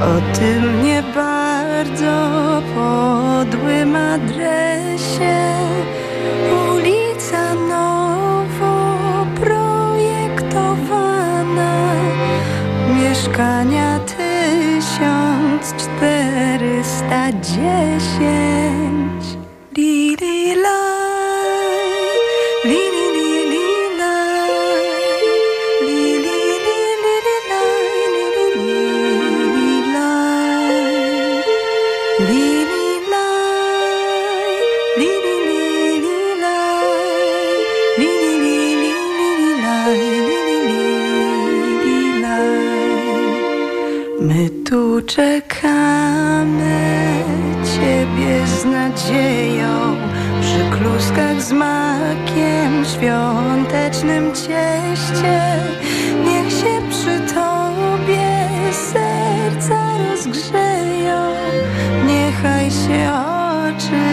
[0.00, 2.30] o tym nie bardzo
[2.74, 5.36] podłym adresie.
[6.72, 11.92] Ulica nowo projektowana,
[12.94, 18.99] mieszkania tysiąc czterysta dziesięć.
[48.60, 49.96] Z nadzieją
[50.40, 55.40] Przy kluskach z makiem Świątecznym cieście.
[56.24, 58.38] Niech się przy Tobie
[58.72, 61.20] serca rozgrzeją.
[62.06, 63.10] Niechaj się
[63.68, 64.04] oczy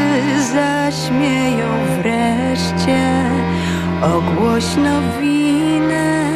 [0.53, 1.67] zaśmieją
[2.01, 3.01] wreszcie.
[4.01, 6.31] Ogłoś nowinę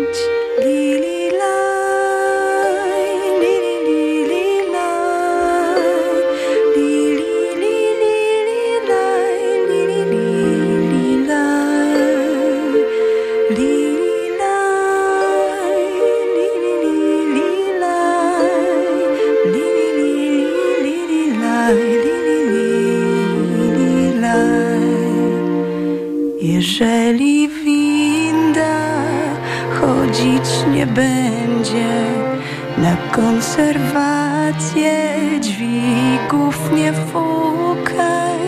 [33.11, 34.93] konserwacje
[35.39, 38.41] dźwigów nie fukaj,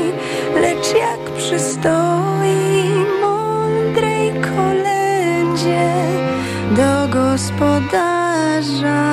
[0.62, 2.89] lecz jak przystoi
[3.22, 5.89] mądrej kolędzie
[6.76, 9.04] do gospodarza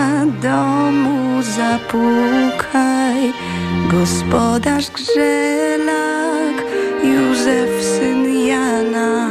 [0.43, 3.33] domu zapukaj.
[3.91, 6.57] Gospodarz Grzelak,
[7.05, 9.29] Józef syn Jana,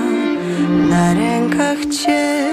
[0.90, 2.49] na rękach Ciebie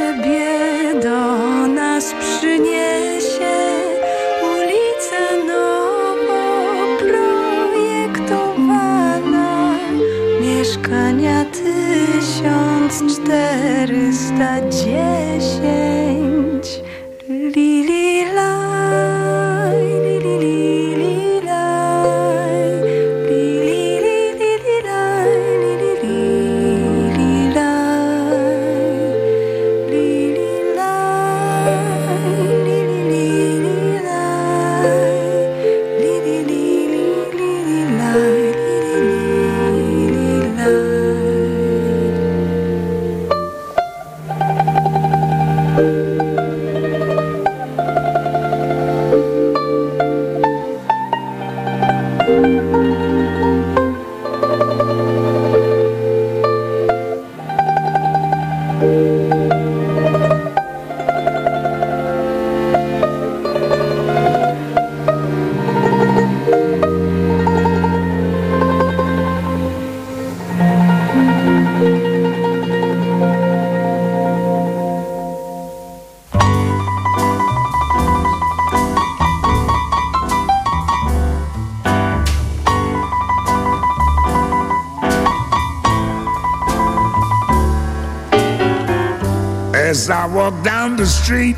[91.27, 91.57] street,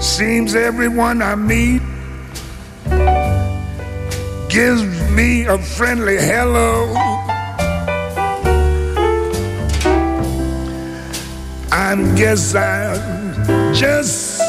[0.00, 1.80] seems everyone I meet
[4.48, 6.92] gives me a friendly hello.
[11.70, 14.40] I guess I'm just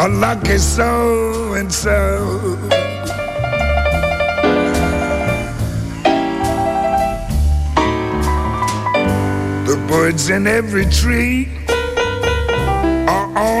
[0.00, 2.56] a lucky so and so.
[9.68, 11.63] The birds in every tree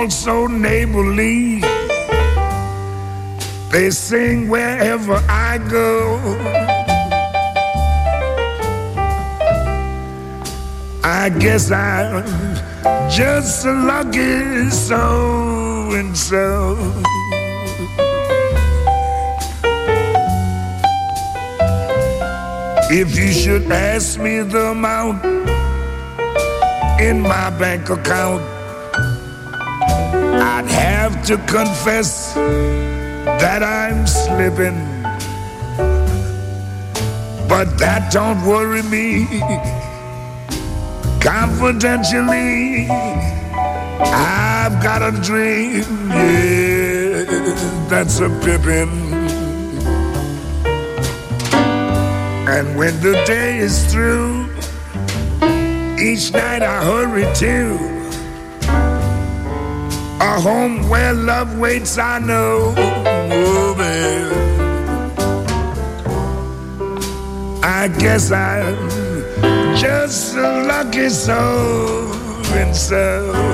[0.04, 1.60] are also neighborly.
[3.70, 6.18] They sing wherever I go.
[11.02, 12.24] I guess I'm
[13.10, 16.76] just lucky so and so.
[22.90, 25.24] If you should ask me the amount
[27.00, 28.53] in my bank account,
[31.04, 34.78] have to confess that I'm slipping.
[37.46, 39.26] But that don't worry me.
[41.20, 47.24] Confidentially, I've got a dream, yeah,
[47.90, 49.12] that's a pippin'.
[52.48, 54.48] And when the day is through,
[56.00, 57.93] each night I hurry to
[60.24, 62.74] a home where love waits, I know.
[62.76, 64.32] Oh, man.
[67.62, 68.88] I guess I'm
[69.76, 72.12] just a lucky soul
[72.54, 73.53] and so.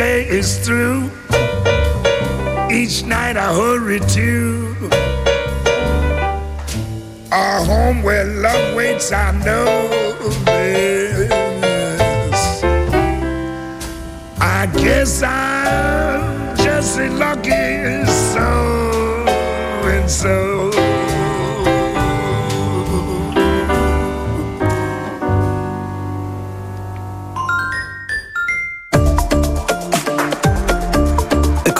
[0.00, 1.10] Day is through,
[2.72, 4.74] each night I hurry to
[7.30, 9.66] a home where love waits, I know.
[10.46, 12.40] Yes.
[14.40, 17.50] I guess I'm just a lucky
[18.32, 18.48] so
[19.84, 20.89] and so.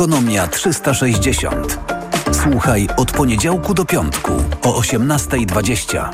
[0.00, 1.78] Ekonomia 360.
[2.32, 4.32] Słuchaj od poniedziałku do piątku
[4.62, 6.08] o 18.20.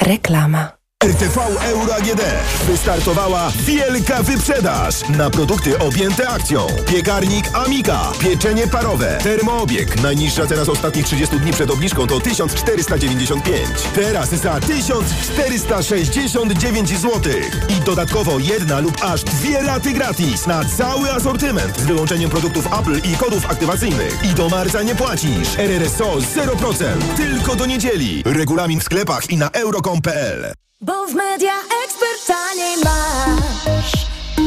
[0.00, 0.77] Reklama.
[1.04, 2.22] RTV Euro AGD.
[2.66, 6.66] Wystartowała wielka wyprzedaż na produkty objęte akcją.
[6.86, 10.02] Piekarnik Amika, pieczenie parowe, termoobieg.
[10.02, 13.68] Najniższa teraz ostatnich 30 dni przed obniżką to 1495.
[13.94, 17.32] Teraz za 1469 zł.
[17.68, 23.00] I dodatkowo jedna lub aż dwie raty gratis na cały asortyment z wyłączeniem produktów Apple
[23.12, 24.24] i kodów aktywacyjnych.
[24.24, 25.58] I do marca nie płacisz.
[25.58, 26.84] RRSO 0%.
[27.16, 28.22] Tylko do niedzieli.
[28.26, 30.52] Regulamin w sklepach i na euro.com.pl.
[30.80, 31.52] Bo w media
[31.84, 33.92] ekspert taniej masz.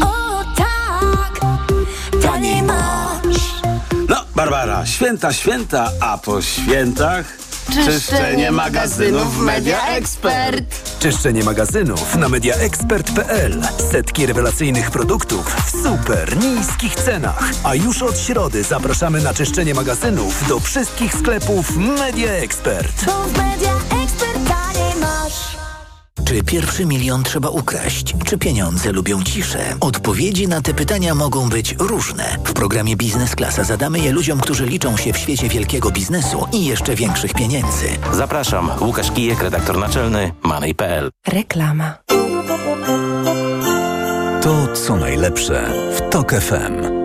[0.04, 1.40] O tak,
[2.22, 3.62] taniej masz.
[4.10, 7.26] No, Barbara, święta, święta, a po świętach
[7.86, 11.00] czyszczenie magazynów Media Expert.
[11.00, 13.62] Czyszczenie magazynów na mediaexpert.pl.
[13.92, 17.52] Setki rewelacyjnych produktów w super niskich cenach.
[17.64, 23.06] A już od środy zapraszamy na czyszczenie magazynów do wszystkich sklepów Media Expert.
[23.06, 23.74] Bo w media
[24.04, 25.61] ekspert taniej masz.
[26.32, 28.16] Czy pierwszy milion trzeba ukraść?
[28.26, 29.76] Czy pieniądze lubią ciszę?
[29.80, 32.38] Odpowiedzi na te pytania mogą być różne.
[32.46, 36.66] W programie Biznes Klasa zadamy je ludziom, którzy liczą się w świecie wielkiego biznesu i
[36.66, 37.88] jeszcze większych pieniędzy.
[38.14, 41.10] Zapraszam, Łukasz Kijek, redaktor naczelny Money.pl.
[41.28, 41.98] Reklama.
[44.42, 47.02] To co najlepsze w TOK FM.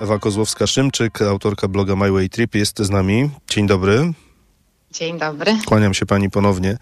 [0.00, 3.30] Ewa Kozłowska-Szymczyk, autorka bloga My Way Trip jest z nami.
[3.50, 4.12] Dzień dobry.
[4.92, 5.58] Dzień dobry.
[5.66, 6.76] Kłaniam się pani ponownie.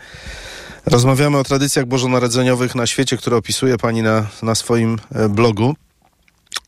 [0.87, 5.75] Rozmawiamy o tradycjach bożonarodzeniowych na świecie, które opisuje pani na, na swoim e, blogu.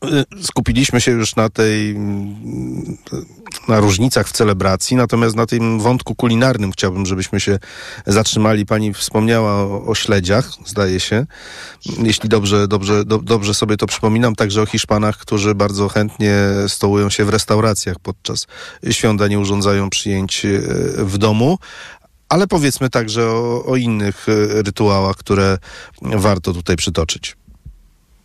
[0.03, 2.97] E, Skupiliśmy się już na tej, mm,
[3.67, 7.59] na różnicach w celebracji, natomiast na tym wątku kulinarnym chciałbym, żebyśmy się
[8.05, 8.65] zatrzymali.
[8.65, 11.25] Pani wspomniała o, o śledziach, zdaje się,
[12.03, 16.35] jeśli dobrze, dobrze, do, dobrze sobie to przypominam, także o Hiszpanach, którzy bardzo chętnie
[16.67, 18.47] stołują się w restauracjach podczas
[18.91, 20.49] świąt, a nie urządzają przyjęć e,
[21.05, 21.57] w domu.
[22.29, 25.57] Ale powiedzmy także o, o innych e, rytuałach, które
[26.01, 27.35] warto tutaj przytoczyć.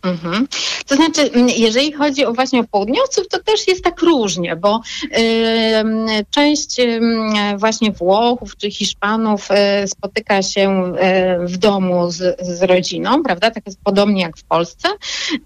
[0.03, 0.47] Mhm.
[0.87, 4.81] To znaczy, jeżeli chodzi o właśnie o południowców, to też jest tak różnie, bo
[5.11, 12.63] em, część em, właśnie Włochów czy Hiszpanów e, spotyka się e, w domu z, z
[12.63, 13.51] rodziną, prawda?
[13.51, 14.87] Tak jest podobnie jak w Polsce,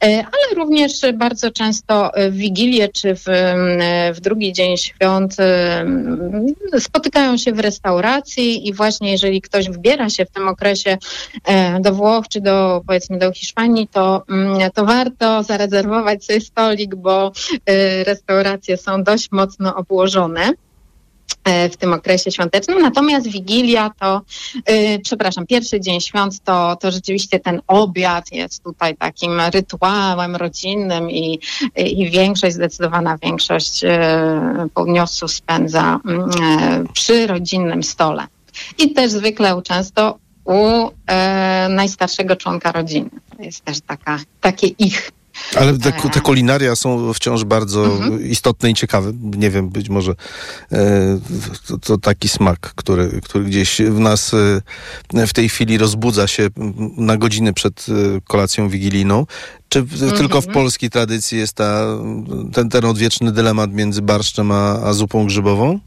[0.04, 3.80] e, ale również bardzo często w Wigilię czy w, em,
[4.14, 5.36] w drugi dzień świąt
[6.80, 10.98] spotykają się w restauracji i właśnie jeżeli ktoś wybiera się w tym okresie
[11.80, 14.43] do Włoch czy do powiedzmy do Hiszpanii, to, mm,
[14.74, 17.32] to warto zarezerwować sobie stolik, bo
[17.66, 20.54] e, restauracje są dość mocno obłożone
[21.44, 22.82] e, w tym okresie świątecznym.
[22.82, 24.22] Natomiast Wigilia to,
[24.66, 31.12] e, przepraszam, pierwszy dzień świąt to, to rzeczywiście ten obiad jest tutaj takim rytuałem rodzinnym
[31.12, 31.40] i,
[31.76, 33.82] i większość, zdecydowana większość
[34.74, 38.28] południowców spędza mm, e, przy rodzinnym stole.
[38.78, 43.10] I też zwykle często u e, najstarszego członka rodziny.
[43.38, 45.12] To jest też taka, takie ich
[45.56, 49.12] Ale te, te kulinaria są wciąż bardzo istotne i ciekawe.
[49.22, 50.12] Nie wiem, być może
[50.72, 50.78] e,
[51.68, 54.34] to, to taki smak, który, który gdzieś w nas
[55.14, 56.50] e, w tej chwili rozbudza się
[56.98, 59.26] na godziny przed e, kolacją wigilijną.
[59.70, 61.86] Czy w- tylko w polskiej tradycji jest ta,
[62.54, 65.80] ten, ten odwieczny dylemat między barszczem a, a zupą grzybową?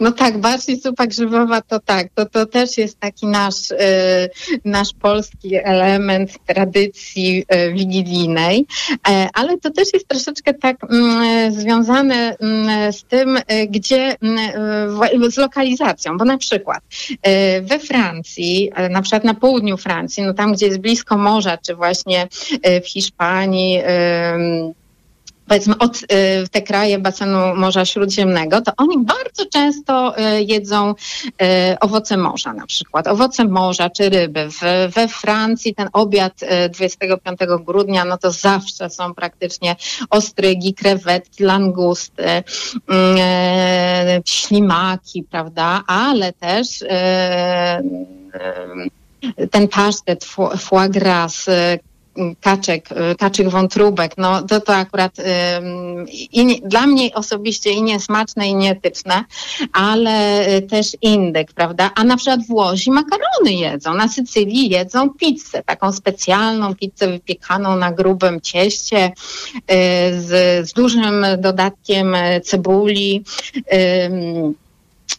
[0.00, 4.28] No tak, bardziej zupa grzybowa to tak, to, to też jest taki nasz, e,
[4.64, 8.66] nasz polski element tradycji e, wigilijnej,
[9.08, 15.30] e, ale to też jest troszeczkę tak mm, związane mm, z tym, e, gdzie mm,
[15.30, 16.82] z lokalizacją, bo na przykład
[17.62, 22.28] we Francji, na przykład na południu Francji, no tam, gdzie jest blisko morza, czy właśnie
[22.84, 23.80] w Hiszpanii,
[25.48, 26.06] powiedzmy od y,
[26.50, 31.34] te kraje basenu Morza Śródziemnego, to oni bardzo często y, jedzą y,
[31.80, 34.48] owoce morza na przykład, owoce morza czy ryby.
[34.94, 39.76] We Francji ten obiad y, 25 grudnia, no to zawsze są praktycznie
[40.10, 42.42] ostrygi, krewetki, langusty, y,
[44.24, 46.84] ślimaki, prawda, ale też
[49.50, 51.46] ten pasztet fo- foie gras,
[52.40, 57.82] kaczek, y, kaczych wątróbek, no to to akurat ym, i nie, dla mnie osobiście i
[57.82, 59.24] niesmaczne i nieetyczne,
[59.72, 61.90] ale y, też indyk, prawda?
[61.94, 67.92] A na przykład Włosi makarony jedzą, na Sycylii jedzą pizzę, taką specjalną pizzę wypiekaną na
[67.92, 69.12] grubym cieście y,
[70.20, 73.24] z, z dużym dodatkiem y, cebuli.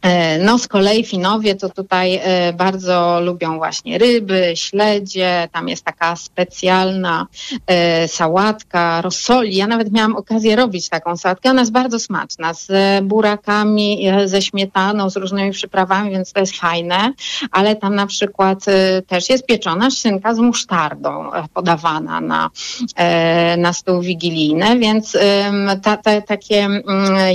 [0.01, 5.85] E, No z kolei Finowie to tutaj e, bardzo lubią właśnie ryby, śledzie, tam jest
[5.85, 7.27] taka specjalna
[7.67, 9.55] e, sałatka, rosoli.
[9.55, 12.71] Ja nawet miałam okazję robić taką sałatkę, ona jest bardzo smaczna, z
[13.05, 17.13] burakami, ze śmietaną, z różnymi przyprawami, więc to jest fajne,
[17.51, 18.65] ale tam na przykład
[19.07, 22.49] też jest pieczona szynka z musztardą podawana na,
[23.57, 25.17] na stół wigilijny, więc
[25.83, 26.83] ta, ta, takie mm,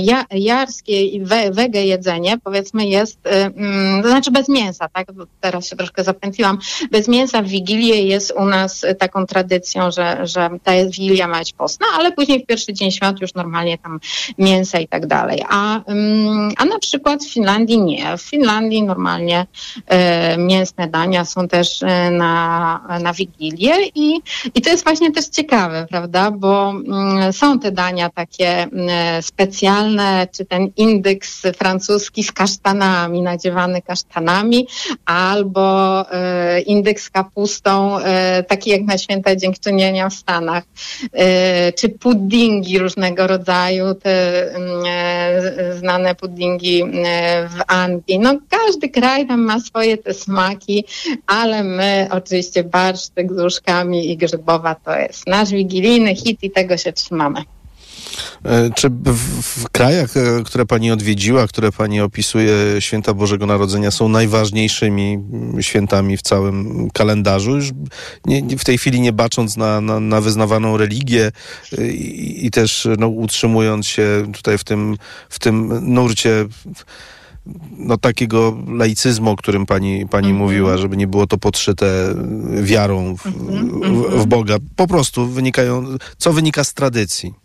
[0.01, 5.07] ja, jarskie i we, wege jedzenie powiedzmy jest, y, mm, to znaczy bez mięsa, tak,
[5.41, 6.57] teraz się troszkę zapętliłam,
[6.91, 11.39] bez mięsa w Wigilię jest u nas y, taką tradycją, że, że ta Wigilia ma
[11.39, 13.99] być postna, ale później w pierwszy dzień świąt już normalnie tam
[14.37, 15.43] mięsa i tak dalej.
[15.49, 18.17] A, ym, a na przykład w Finlandii nie.
[18.17, 19.45] W Finlandii normalnie
[20.35, 21.81] y, mięsne dania są też
[22.11, 24.21] na, na Wigilię i,
[24.55, 30.27] i to jest właśnie też ciekawe, prawda, bo mm, są te dania takie mm, specjalne,
[30.31, 34.67] czy ten indeks francuski z kasztanami, nadziewany kasztanami,
[35.05, 40.63] albo e, indeks z kapustą, e, taki jak na święta dziękczynienia w Stanach,
[41.13, 44.15] e, czy puddingi różnego rodzaju, te
[44.53, 44.83] mm,
[45.79, 46.83] znane puddingi
[47.49, 48.19] w Anglii.
[48.19, 50.85] No każdy kraj tam ma swoje te smaki,
[51.27, 56.77] ale my oczywiście barszcz z gruszkami i grzybowa to jest nasz wigilijny hit i tego
[56.77, 57.43] się trzymamy.
[58.45, 63.91] E, Czy w, w krajach, e, które pani odwiedziła, które pani opisuje, święta Bożego Narodzenia
[63.91, 67.55] są najważniejszymi mm, świętami w całym kalendarzu?
[67.55, 67.71] Już
[68.25, 71.31] nie, w tej chwili nie bacząc na, na, na wyznawaną religię
[71.77, 74.97] e, i, i też no, utrzymując się tutaj w tym,
[75.29, 76.45] w tym nurcie
[77.77, 82.15] no, takiego laicyzmu, o którym pani, pani mówiła, żeby nie było to podszyte
[82.61, 84.57] wiarą w, w, w Boga.
[84.75, 85.85] Po prostu wynikają,
[86.17, 87.44] co wynika z tradycji.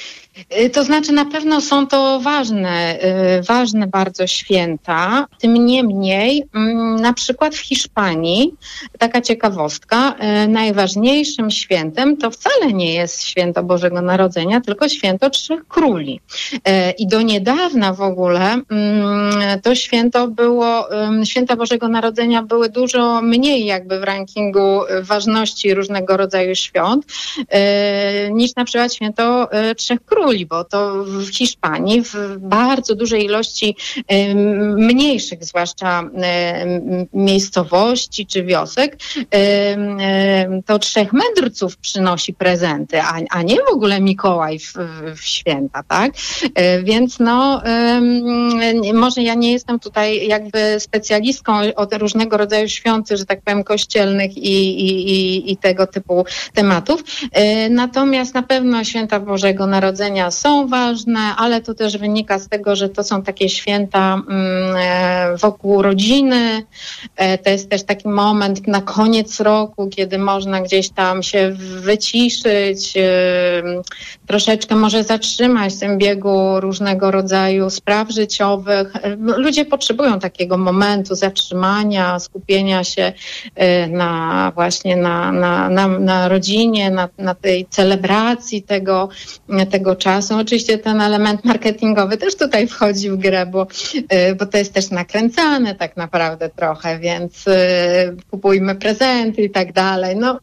[0.73, 2.99] To znaczy na pewno są to ważne,
[3.39, 5.27] y, ważne bardzo święta.
[5.39, 8.53] Tym niemniej, mm, na przykład w Hiszpanii,
[8.97, 10.15] taka ciekawostka,
[10.45, 16.19] y, najważniejszym świętem to wcale nie jest święto Bożego Narodzenia, tylko święto Trzech Króli.
[16.53, 16.59] Y,
[16.97, 20.87] I do niedawna w ogóle mm, to święto było,
[21.23, 27.05] święta Bożego Narodzenia były dużo mniej jakby w rankingu y, ważności różnego rodzaju świąt
[27.39, 33.25] y, niż na przykład święto y, Trzech Króli, bo to w Hiszpanii w bardzo dużej
[33.25, 33.75] ilości
[34.75, 36.03] mniejszych, zwłaszcza
[37.13, 38.97] miejscowości czy wiosek,
[40.65, 44.73] to trzech mędrców przynosi prezenty, a, nie w ogóle Mikołaj w,
[45.15, 46.11] w święta, tak?
[46.45, 47.61] Y, Więc no,
[48.93, 54.37] może ja nie jestem tutaj jakby specjalistką od różnego rodzaju świąt, że tak powiem, kościelnych
[54.37, 57.03] i, i, i, tego typu tematów.
[57.23, 62.75] Y, Natomiast na pewno święta Bożego Narodzenia są ważne, ale to też wynika z tego,
[62.75, 66.63] że to są takie święta mm, e, wokół rodziny.
[67.15, 71.51] E, To jest też taki moment na koniec roku, kiedy można gdzieś tam się
[71.81, 73.81] wyciszyć, ym,
[74.27, 78.95] troszeczkę może zatrzymać w tym biegu różnego rodzaju spraw życiowych.
[78.95, 83.13] E, Ludzie potrzebują takiego momentu zatrzymania, skupienia się
[83.55, 89.09] e, na właśnie na, na, na, na rodzinie, na, na tej celebracji tego,
[89.71, 90.35] tego czasu.
[90.35, 93.67] Oczywiście ten element marketingowy też tutaj wchodzi w grę, bo,
[94.09, 99.73] e, bo to jest też nakręcane tak naprawdę trochę, więc e, kupujmy prezenty i tak
[99.73, 100.15] dalej.
[100.15, 100.39] No,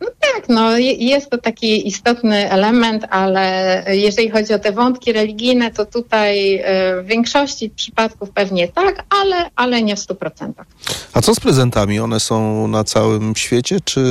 [0.00, 5.12] no tak, no je- jest to taki istotny element, ale jeżeli chodzi o te wątki
[5.12, 10.66] religijne, to tutaj e, w większości przypadków pewnie tak, ale, ale nie w stu procentach.
[11.12, 12.00] A co z prezentami?
[12.00, 14.02] One są na całym świecie, czy,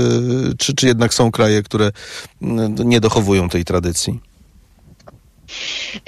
[0.57, 1.91] czy, czy jednak są kraje, które
[2.41, 4.28] mm, nie dochowują tej tradycji?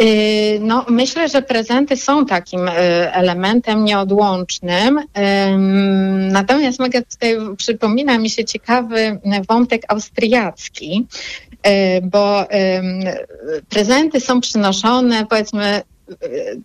[0.02, 2.72] Y, No, myślę, że prezenty są takim y,
[3.14, 4.98] elementem nieodłącznym.
[4.98, 9.20] Ym, Natomiast mogę tutaj, przypomina mi się ciekawy
[9.50, 11.08] wątek austriacki,
[11.68, 12.46] y, bo
[13.70, 15.82] prezenty są przynoszone, powiedzmy,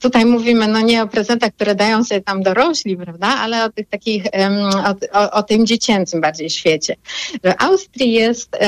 [0.00, 3.88] tutaj mówimy no nie o prezentach, które dają sobie tam dorośli, prawda, ale o tych
[3.88, 4.24] takich,
[5.12, 6.96] o, o, o tym dziecięcym bardziej świecie.
[7.44, 8.58] W Austrii jest,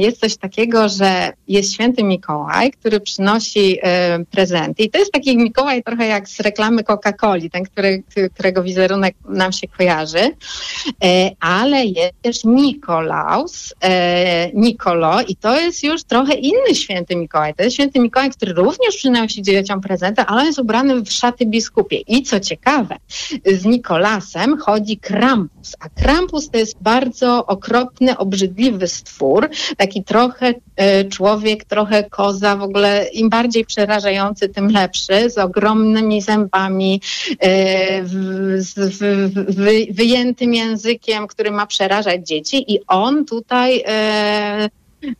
[0.00, 5.36] jest coś takiego, że jest święty Mikołaj, który przynosi em, prezenty i to jest taki
[5.36, 8.02] Mikołaj trochę jak z reklamy Coca-Coli, ten, który,
[8.34, 10.18] którego wizerunek nam się kojarzy,
[11.04, 17.54] e, ale jest też Nikolaus, e, Nikolo i to jest już trochę inny święty Mikołaj.
[17.54, 21.12] To jest święty Mikołaj, który również przynosi dzieciom prezenty, prezenta, ale on jest ubrany w
[21.12, 21.96] szaty biskupie.
[21.96, 22.96] I co ciekawe,
[23.46, 31.04] z Nikolasem chodzi Krampus, a Krampus to jest bardzo okropny, obrzydliwy stwór, taki trochę e,
[31.04, 37.00] człowiek, trochę koza, w ogóle im bardziej przerażający, tym lepszy, z ogromnymi zębami,
[37.40, 38.04] e,
[38.56, 38.98] z
[39.90, 44.68] wyjętym językiem, który ma przerażać dzieci i on tutaj e,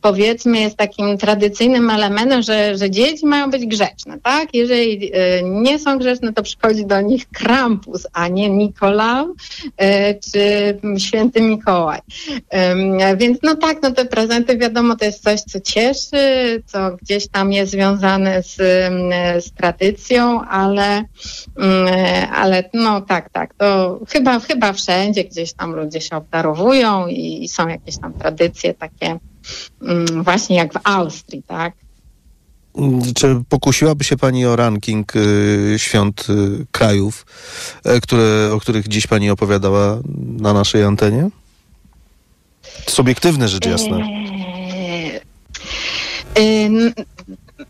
[0.01, 4.53] powiedzmy jest takim tradycyjnym elementem, że, że dzieci mają być grzeczne, tak?
[4.53, 9.35] Jeżeli e, nie są grzeczne, to przychodzi do nich Krampus, a nie Nikolał
[9.77, 11.99] e, czy święty Mikołaj.
[13.17, 16.17] Więc no tak, no te prezenty wiadomo, to jest coś, co cieszy,
[16.65, 18.55] co gdzieś tam jest związane z,
[19.45, 21.03] z tradycją, ale,
[21.57, 21.87] mm,
[22.33, 27.67] ale no tak, tak, to chyba, chyba wszędzie gdzieś tam ludzie się obdarowują i, są
[27.67, 29.19] jakieś tam tradycje takie
[30.23, 31.73] właśnie jak w Austrii, tak?
[32.77, 37.25] Mm, Czy pokusiłaby się Pani o ranking y, świąt y, krajów,
[37.83, 39.99] e, które, o których dziś Pani opowiadała
[40.39, 41.29] na naszej antenie?
[42.87, 43.97] Subiektywne rzecz jasna.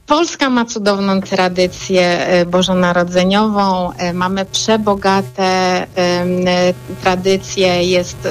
[0.08, 8.28] Polska ma cudowną tradycję e, bożonarodzeniową, e, mamy przebogate e, tradycje, jest,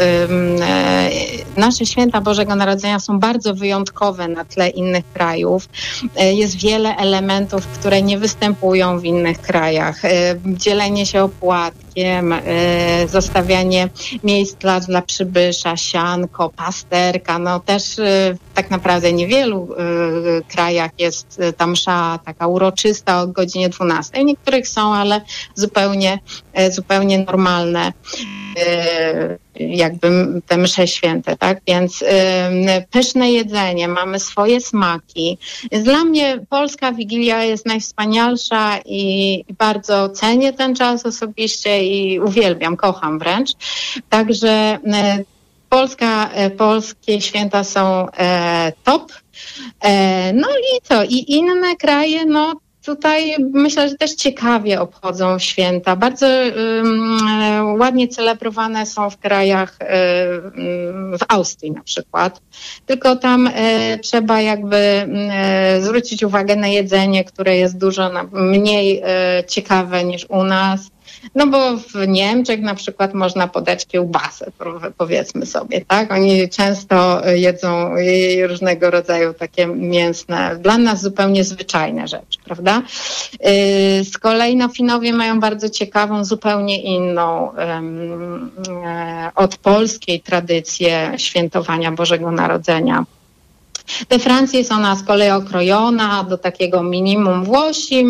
[1.57, 5.69] nasze święta Bożego Narodzenia są bardzo wyjątkowe na tle innych krajów.
[6.17, 10.03] Jest wiele elementów, które nie występują w innych krajach.
[10.47, 13.89] Dzielenie się opłatkiem, e, zostawianie
[14.25, 21.41] miejsc dla, dla przybysza, sianko, pasterka, no też e, tak naprawdę niewielu e, krajach jest
[21.41, 24.21] e, ta msza taka uroczysta o godzinie 12.
[24.21, 25.21] W niektórych są, ale
[25.55, 26.19] zupełnie,
[26.71, 27.93] zupełnie normalne
[29.59, 30.09] jakby
[30.47, 31.61] te msze święte, tak?
[31.67, 32.05] Więc
[32.91, 35.39] pyszne jedzenie, mamy swoje smaki.
[35.73, 43.19] Dla mnie polska Wigilia jest najwspanialsza i, bardzo cenię ten czas osobiście i uwielbiam, kocham
[43.19, 43.51] wręcz.
[44.09, 45.25] Także e,
[45.69, 49.13] Polska, e, polskie święta są e, top.
[50.35, 51.05] No i co?
[51.05, 52.53] I inne kraje, no
[52.89, 55.97] tutaj myślę, że też ciekawie obchodzą święta.
[55.97, 56.53] Bardzo e,
[57.79, 62.41] ładnie celebrowane są w krajach, ym, w Austrii na przykład.
[62.87, 69.03] Tylko tam e, trzeba jakby mm, zwrócić uwagę na jedzenie, które jest dużo na, mniej
[69.49, 70.81] ciekawe niż u nas.
[71.35, 74.51] No bo w Niemczech na przykład można podać kiełbasę,
[74.99, 76.13] powiedzmy sobie, tak?
[76.13, 77.91] Oni często e, jedzą
[78.49, 82.83] różnego rodzaju takie mięsne, dla nas zupełnie zwyczajne rzeczy, prawda?
[83.41, 87.83] E, Z kolei no Finowie mają bardzo ciekawą, zupełnie inną e,
[89.35, 93.05] od polskiej tradycję świętowania Bożego Narodzenia.
[94.11, 97.45] We Francji jest ona z kolei okrojona do takiego minimum.
[97.45, 98.05] Włosi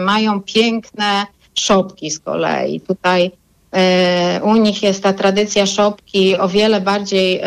[0.00, 1.26] mają piękne
[1.58, 2.80] szopki z kolei.
[2.80, 3.30] Tutaj
[3.72, 7.42] e, u nich jest ta tradycja szopki o wiele bardziej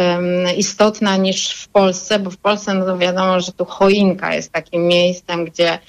[0.57, 4.87] istotna niż w Polsce, bo w Polsce no to wiadomo, że tu choinka jest takim
[4.87, 5.79] miejscem, gdzie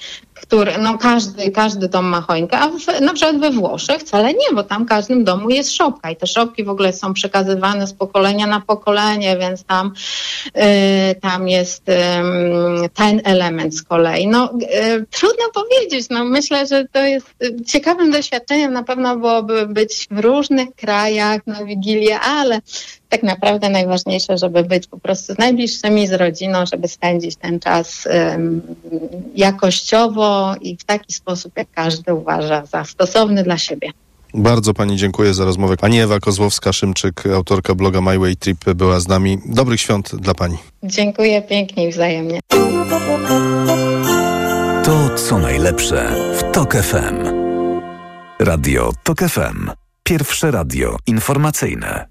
[0.41, 4.55] który, no każdy, każdy dom ma choinkę, a w, na przykład we Włoszech wcale nie,
[4.55, 7.93] bo tam w każdym domu jest szopka i te szopki w ogóle są przekazywane z
[7.93, 9.93] pokolenia na pokolenie, więc tam,
[10.47, 11.85] y, tam jest
[12.93, 14.27] ten element z kolei.
[14.27, 19.67] No y, trudno powiedzieć, no myślę, że to jest y, ciekawym doświadczeniem na pewno byłoby
[19.67, 22.61] być w różnych krajach na Wigilię, ale
[23.11, 28.05] tak naprawdę najważniejsze, żeby być po prostu z najbliższymi, z rodziną, żeby spędzić ten czas
[28.05, 28.61] ym,
[29.35, 33.89] jakościowo i w taki sposób, jak każdy uważa za stosowny dla siebie.
[34.33, 35.77] Bardzo Pani dziękuję za rozmowę.
[35.77, 39.37] Pani Ewa Kozłowska-Szymczyk, autorka bloga My Way Trip, była z nami.
[39.45, 40.57] Dobrych świąt dla Pani.
[40.83, 42.39] Dziękuję pięknie i wzajemnie.
[44.83, 47.15] To co najlepsze w TOK FM.
[48.39, 49.71] Radio TOK FM.
[50.03, 52.10] Pierwsze radio informacyjne.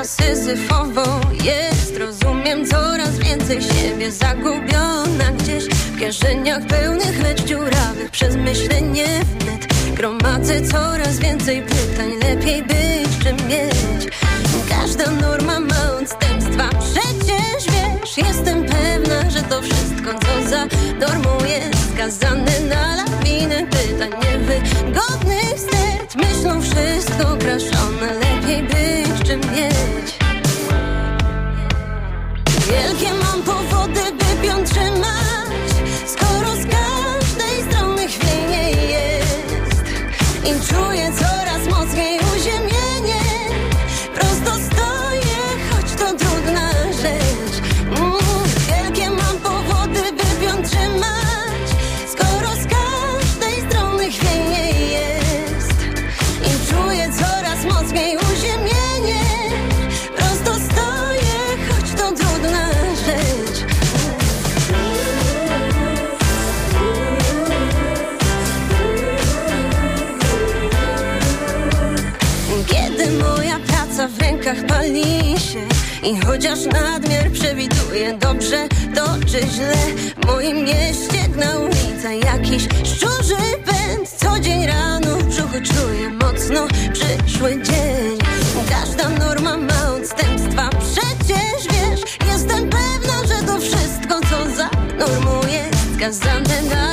[0.00, 1.96] Praca syzyfową jest.
[1.96, 5.64] Rozumiem coraz więcej siebie zagubiona gdzieś.
[5.64, 13.32] W kieszeniach pełnych, lecz dziurawych przez myślenie wnet Gromadzę coraz więcej pytań, lepiej być czy
[13.32, 14.14] mieć.
[14.68, 20.66] Każda norma ma odstępstwa, przecież wiesz Jestem pewna, że to wszystko co za
[21.00, 30.18] normą jest skazany na lawiny pytań niewygodnych serc Myślą wszystko kraszone, lepiej być czym mieć.
[32.68, 35.70] Wielkie mam powody, by pion trzymać
[36.06, 39.84] Skoro z każdej strony chwiejnie jest.
[40.44, 41.12] I czuję
[76.02, 79.74] I chociaż nadmiar przewiduje dobrze to czy źle?
[80.22, 84.08] W moim mieście gna ulica jakiś szczurzy pęd.
[84.08, 88.18] Co dzień rano w brzuchu czuję mocno przyszły dzień.
[88.70, 95.94] Każda norma ma odstępstwa Przecież wiesz, jestem pewna, że to wszystko co za normą jest
[95.96, 96.89] Skazane na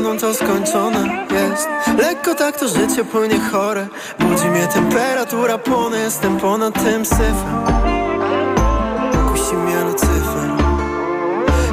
[0.00, 1.68] mną to skończone jest.
[1.98, 3.88] Lekko tak to życie płynie chore.
[4.18, 7.64] Budzi mnie temperatura płonę Jestem ponad tym syfem.
[9.32, 10.50] Kusi mnie Lucyfer.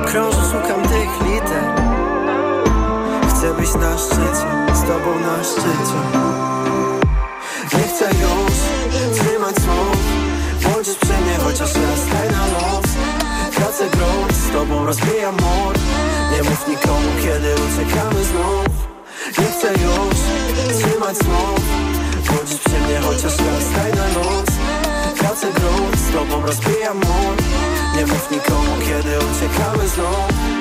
[0.06, 1.64] Krążę, szukam tych liter.
[3.30, 6.00] Chcę być na szczycie Z tobą na szczycie.
[7.78, 8.58] Nie chcę już
[9.18, 9.98] trzymać słów.
[10.64, 12.86] Bądź przy mnie chociaż raz daj na los.
[13.56, 15.76] Tracę grunt, tobą rozbijam mur.
[16.32, 18.74] Nie mów nikomu, kiedy uciekamy znów.
[19.38, 20.18] Nie chcę już
[20.78, 21.62] trzymać słów.
[22.28, 24.50] Bądź przy mnie chociaż raz daj na noc.
[25.18, 27.36] Tracę grunt, z tobą rozbijam mur.
[27.98, 30.57] Nie mów nikomu, kiedy uciekamy znów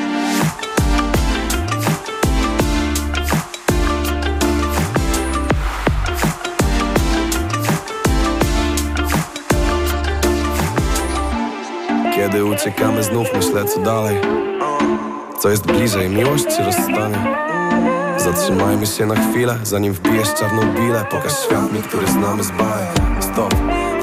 [12.37, 14.17] Kiedy uciekamy znów myślę co dalej.
[15.39, 17.37] Co jest bliżej, miłość czy rozstanie?
[18.19, 21.05] Zatrzymajmy się na chwilę, zanim wbijesz czarną bilę.
[21.11, 22.91] Pokaż świat mi, który znamy z bajek.
[23.21, 23.55] Stop,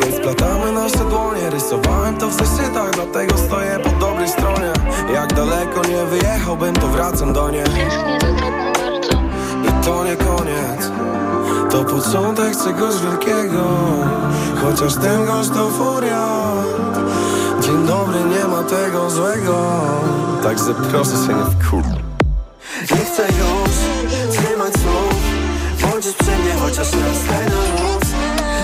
[0.03, 1.49] więc platamy nasze dłonie.
[1.49, 4.73] Rysowałem to w zeszytach, dlatego stoję po dobrej stronie.
[5.13, 7.65] Jak daleko nie wyjechałbym, to wracam do niej.
[9.63, 10.91] I to nie koniec.
[11.71, 13.63] To początek czegoś wielkiego.
[14.61, 16.42] Chociaż ten gość to furia
[17.73, 19.55] Dzień dobry, nie ma tego złego.
[20.43, 21.83] Także proszę się nie wkur...
[22.91, 23.73] Nie chcę już
[24.35, 25.15] trzymać słów.
[25.81, 28.03] Bądź przy mnie chociaż raz daj na noc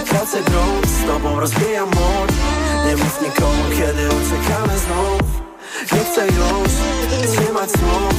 [0.09, 2.27] Tracę grunt, z tobą rozbijam mur
[2.85, 5.21] Nie mów nikomu, kiedy uciekamy znów.
[5.91, 6.71] Nie chcę już
[7.31, 8.15] trzymać słów.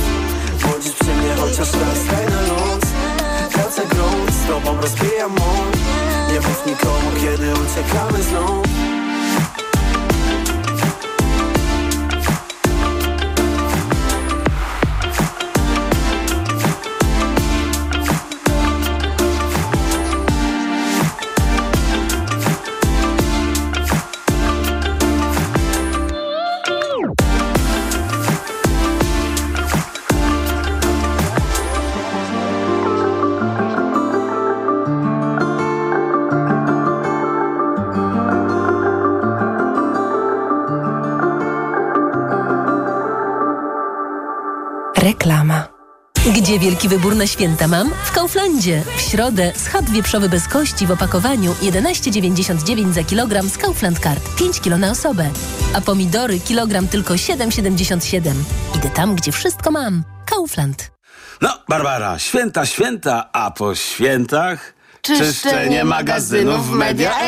[0.63, 2.83] Bądź przy mnie chociaż raz daj na noc
[3.53, 5.67] Tracę grunt, z tobą rozbijam mur
[6.33, 8.90] Nie mów nikomu, kiedy uciekamy znów
[46.51, 47.91] Gdzie wielki wybór na święta mam?
[48.05, 48.83] W Kauflandzie.
[48.97, 54.35] W środę schab wieprzowy bez kości w opakowaniu 11,99 za kilogram z Kaufland Card.
[54.39, 55.31] 5 kilo na osobę.
[55.75, 58.33] A pomidory kilogram tylko 7,77.
[58.77, 60.05] Idę tam, gdzie wszystko mam.
[60.27, 60.91] Kaufland.
[61.41, 64.75] No, Barbara, święta, święta, a po świętach...
[65.03, 67.17] Czyszczenie magazynów w Media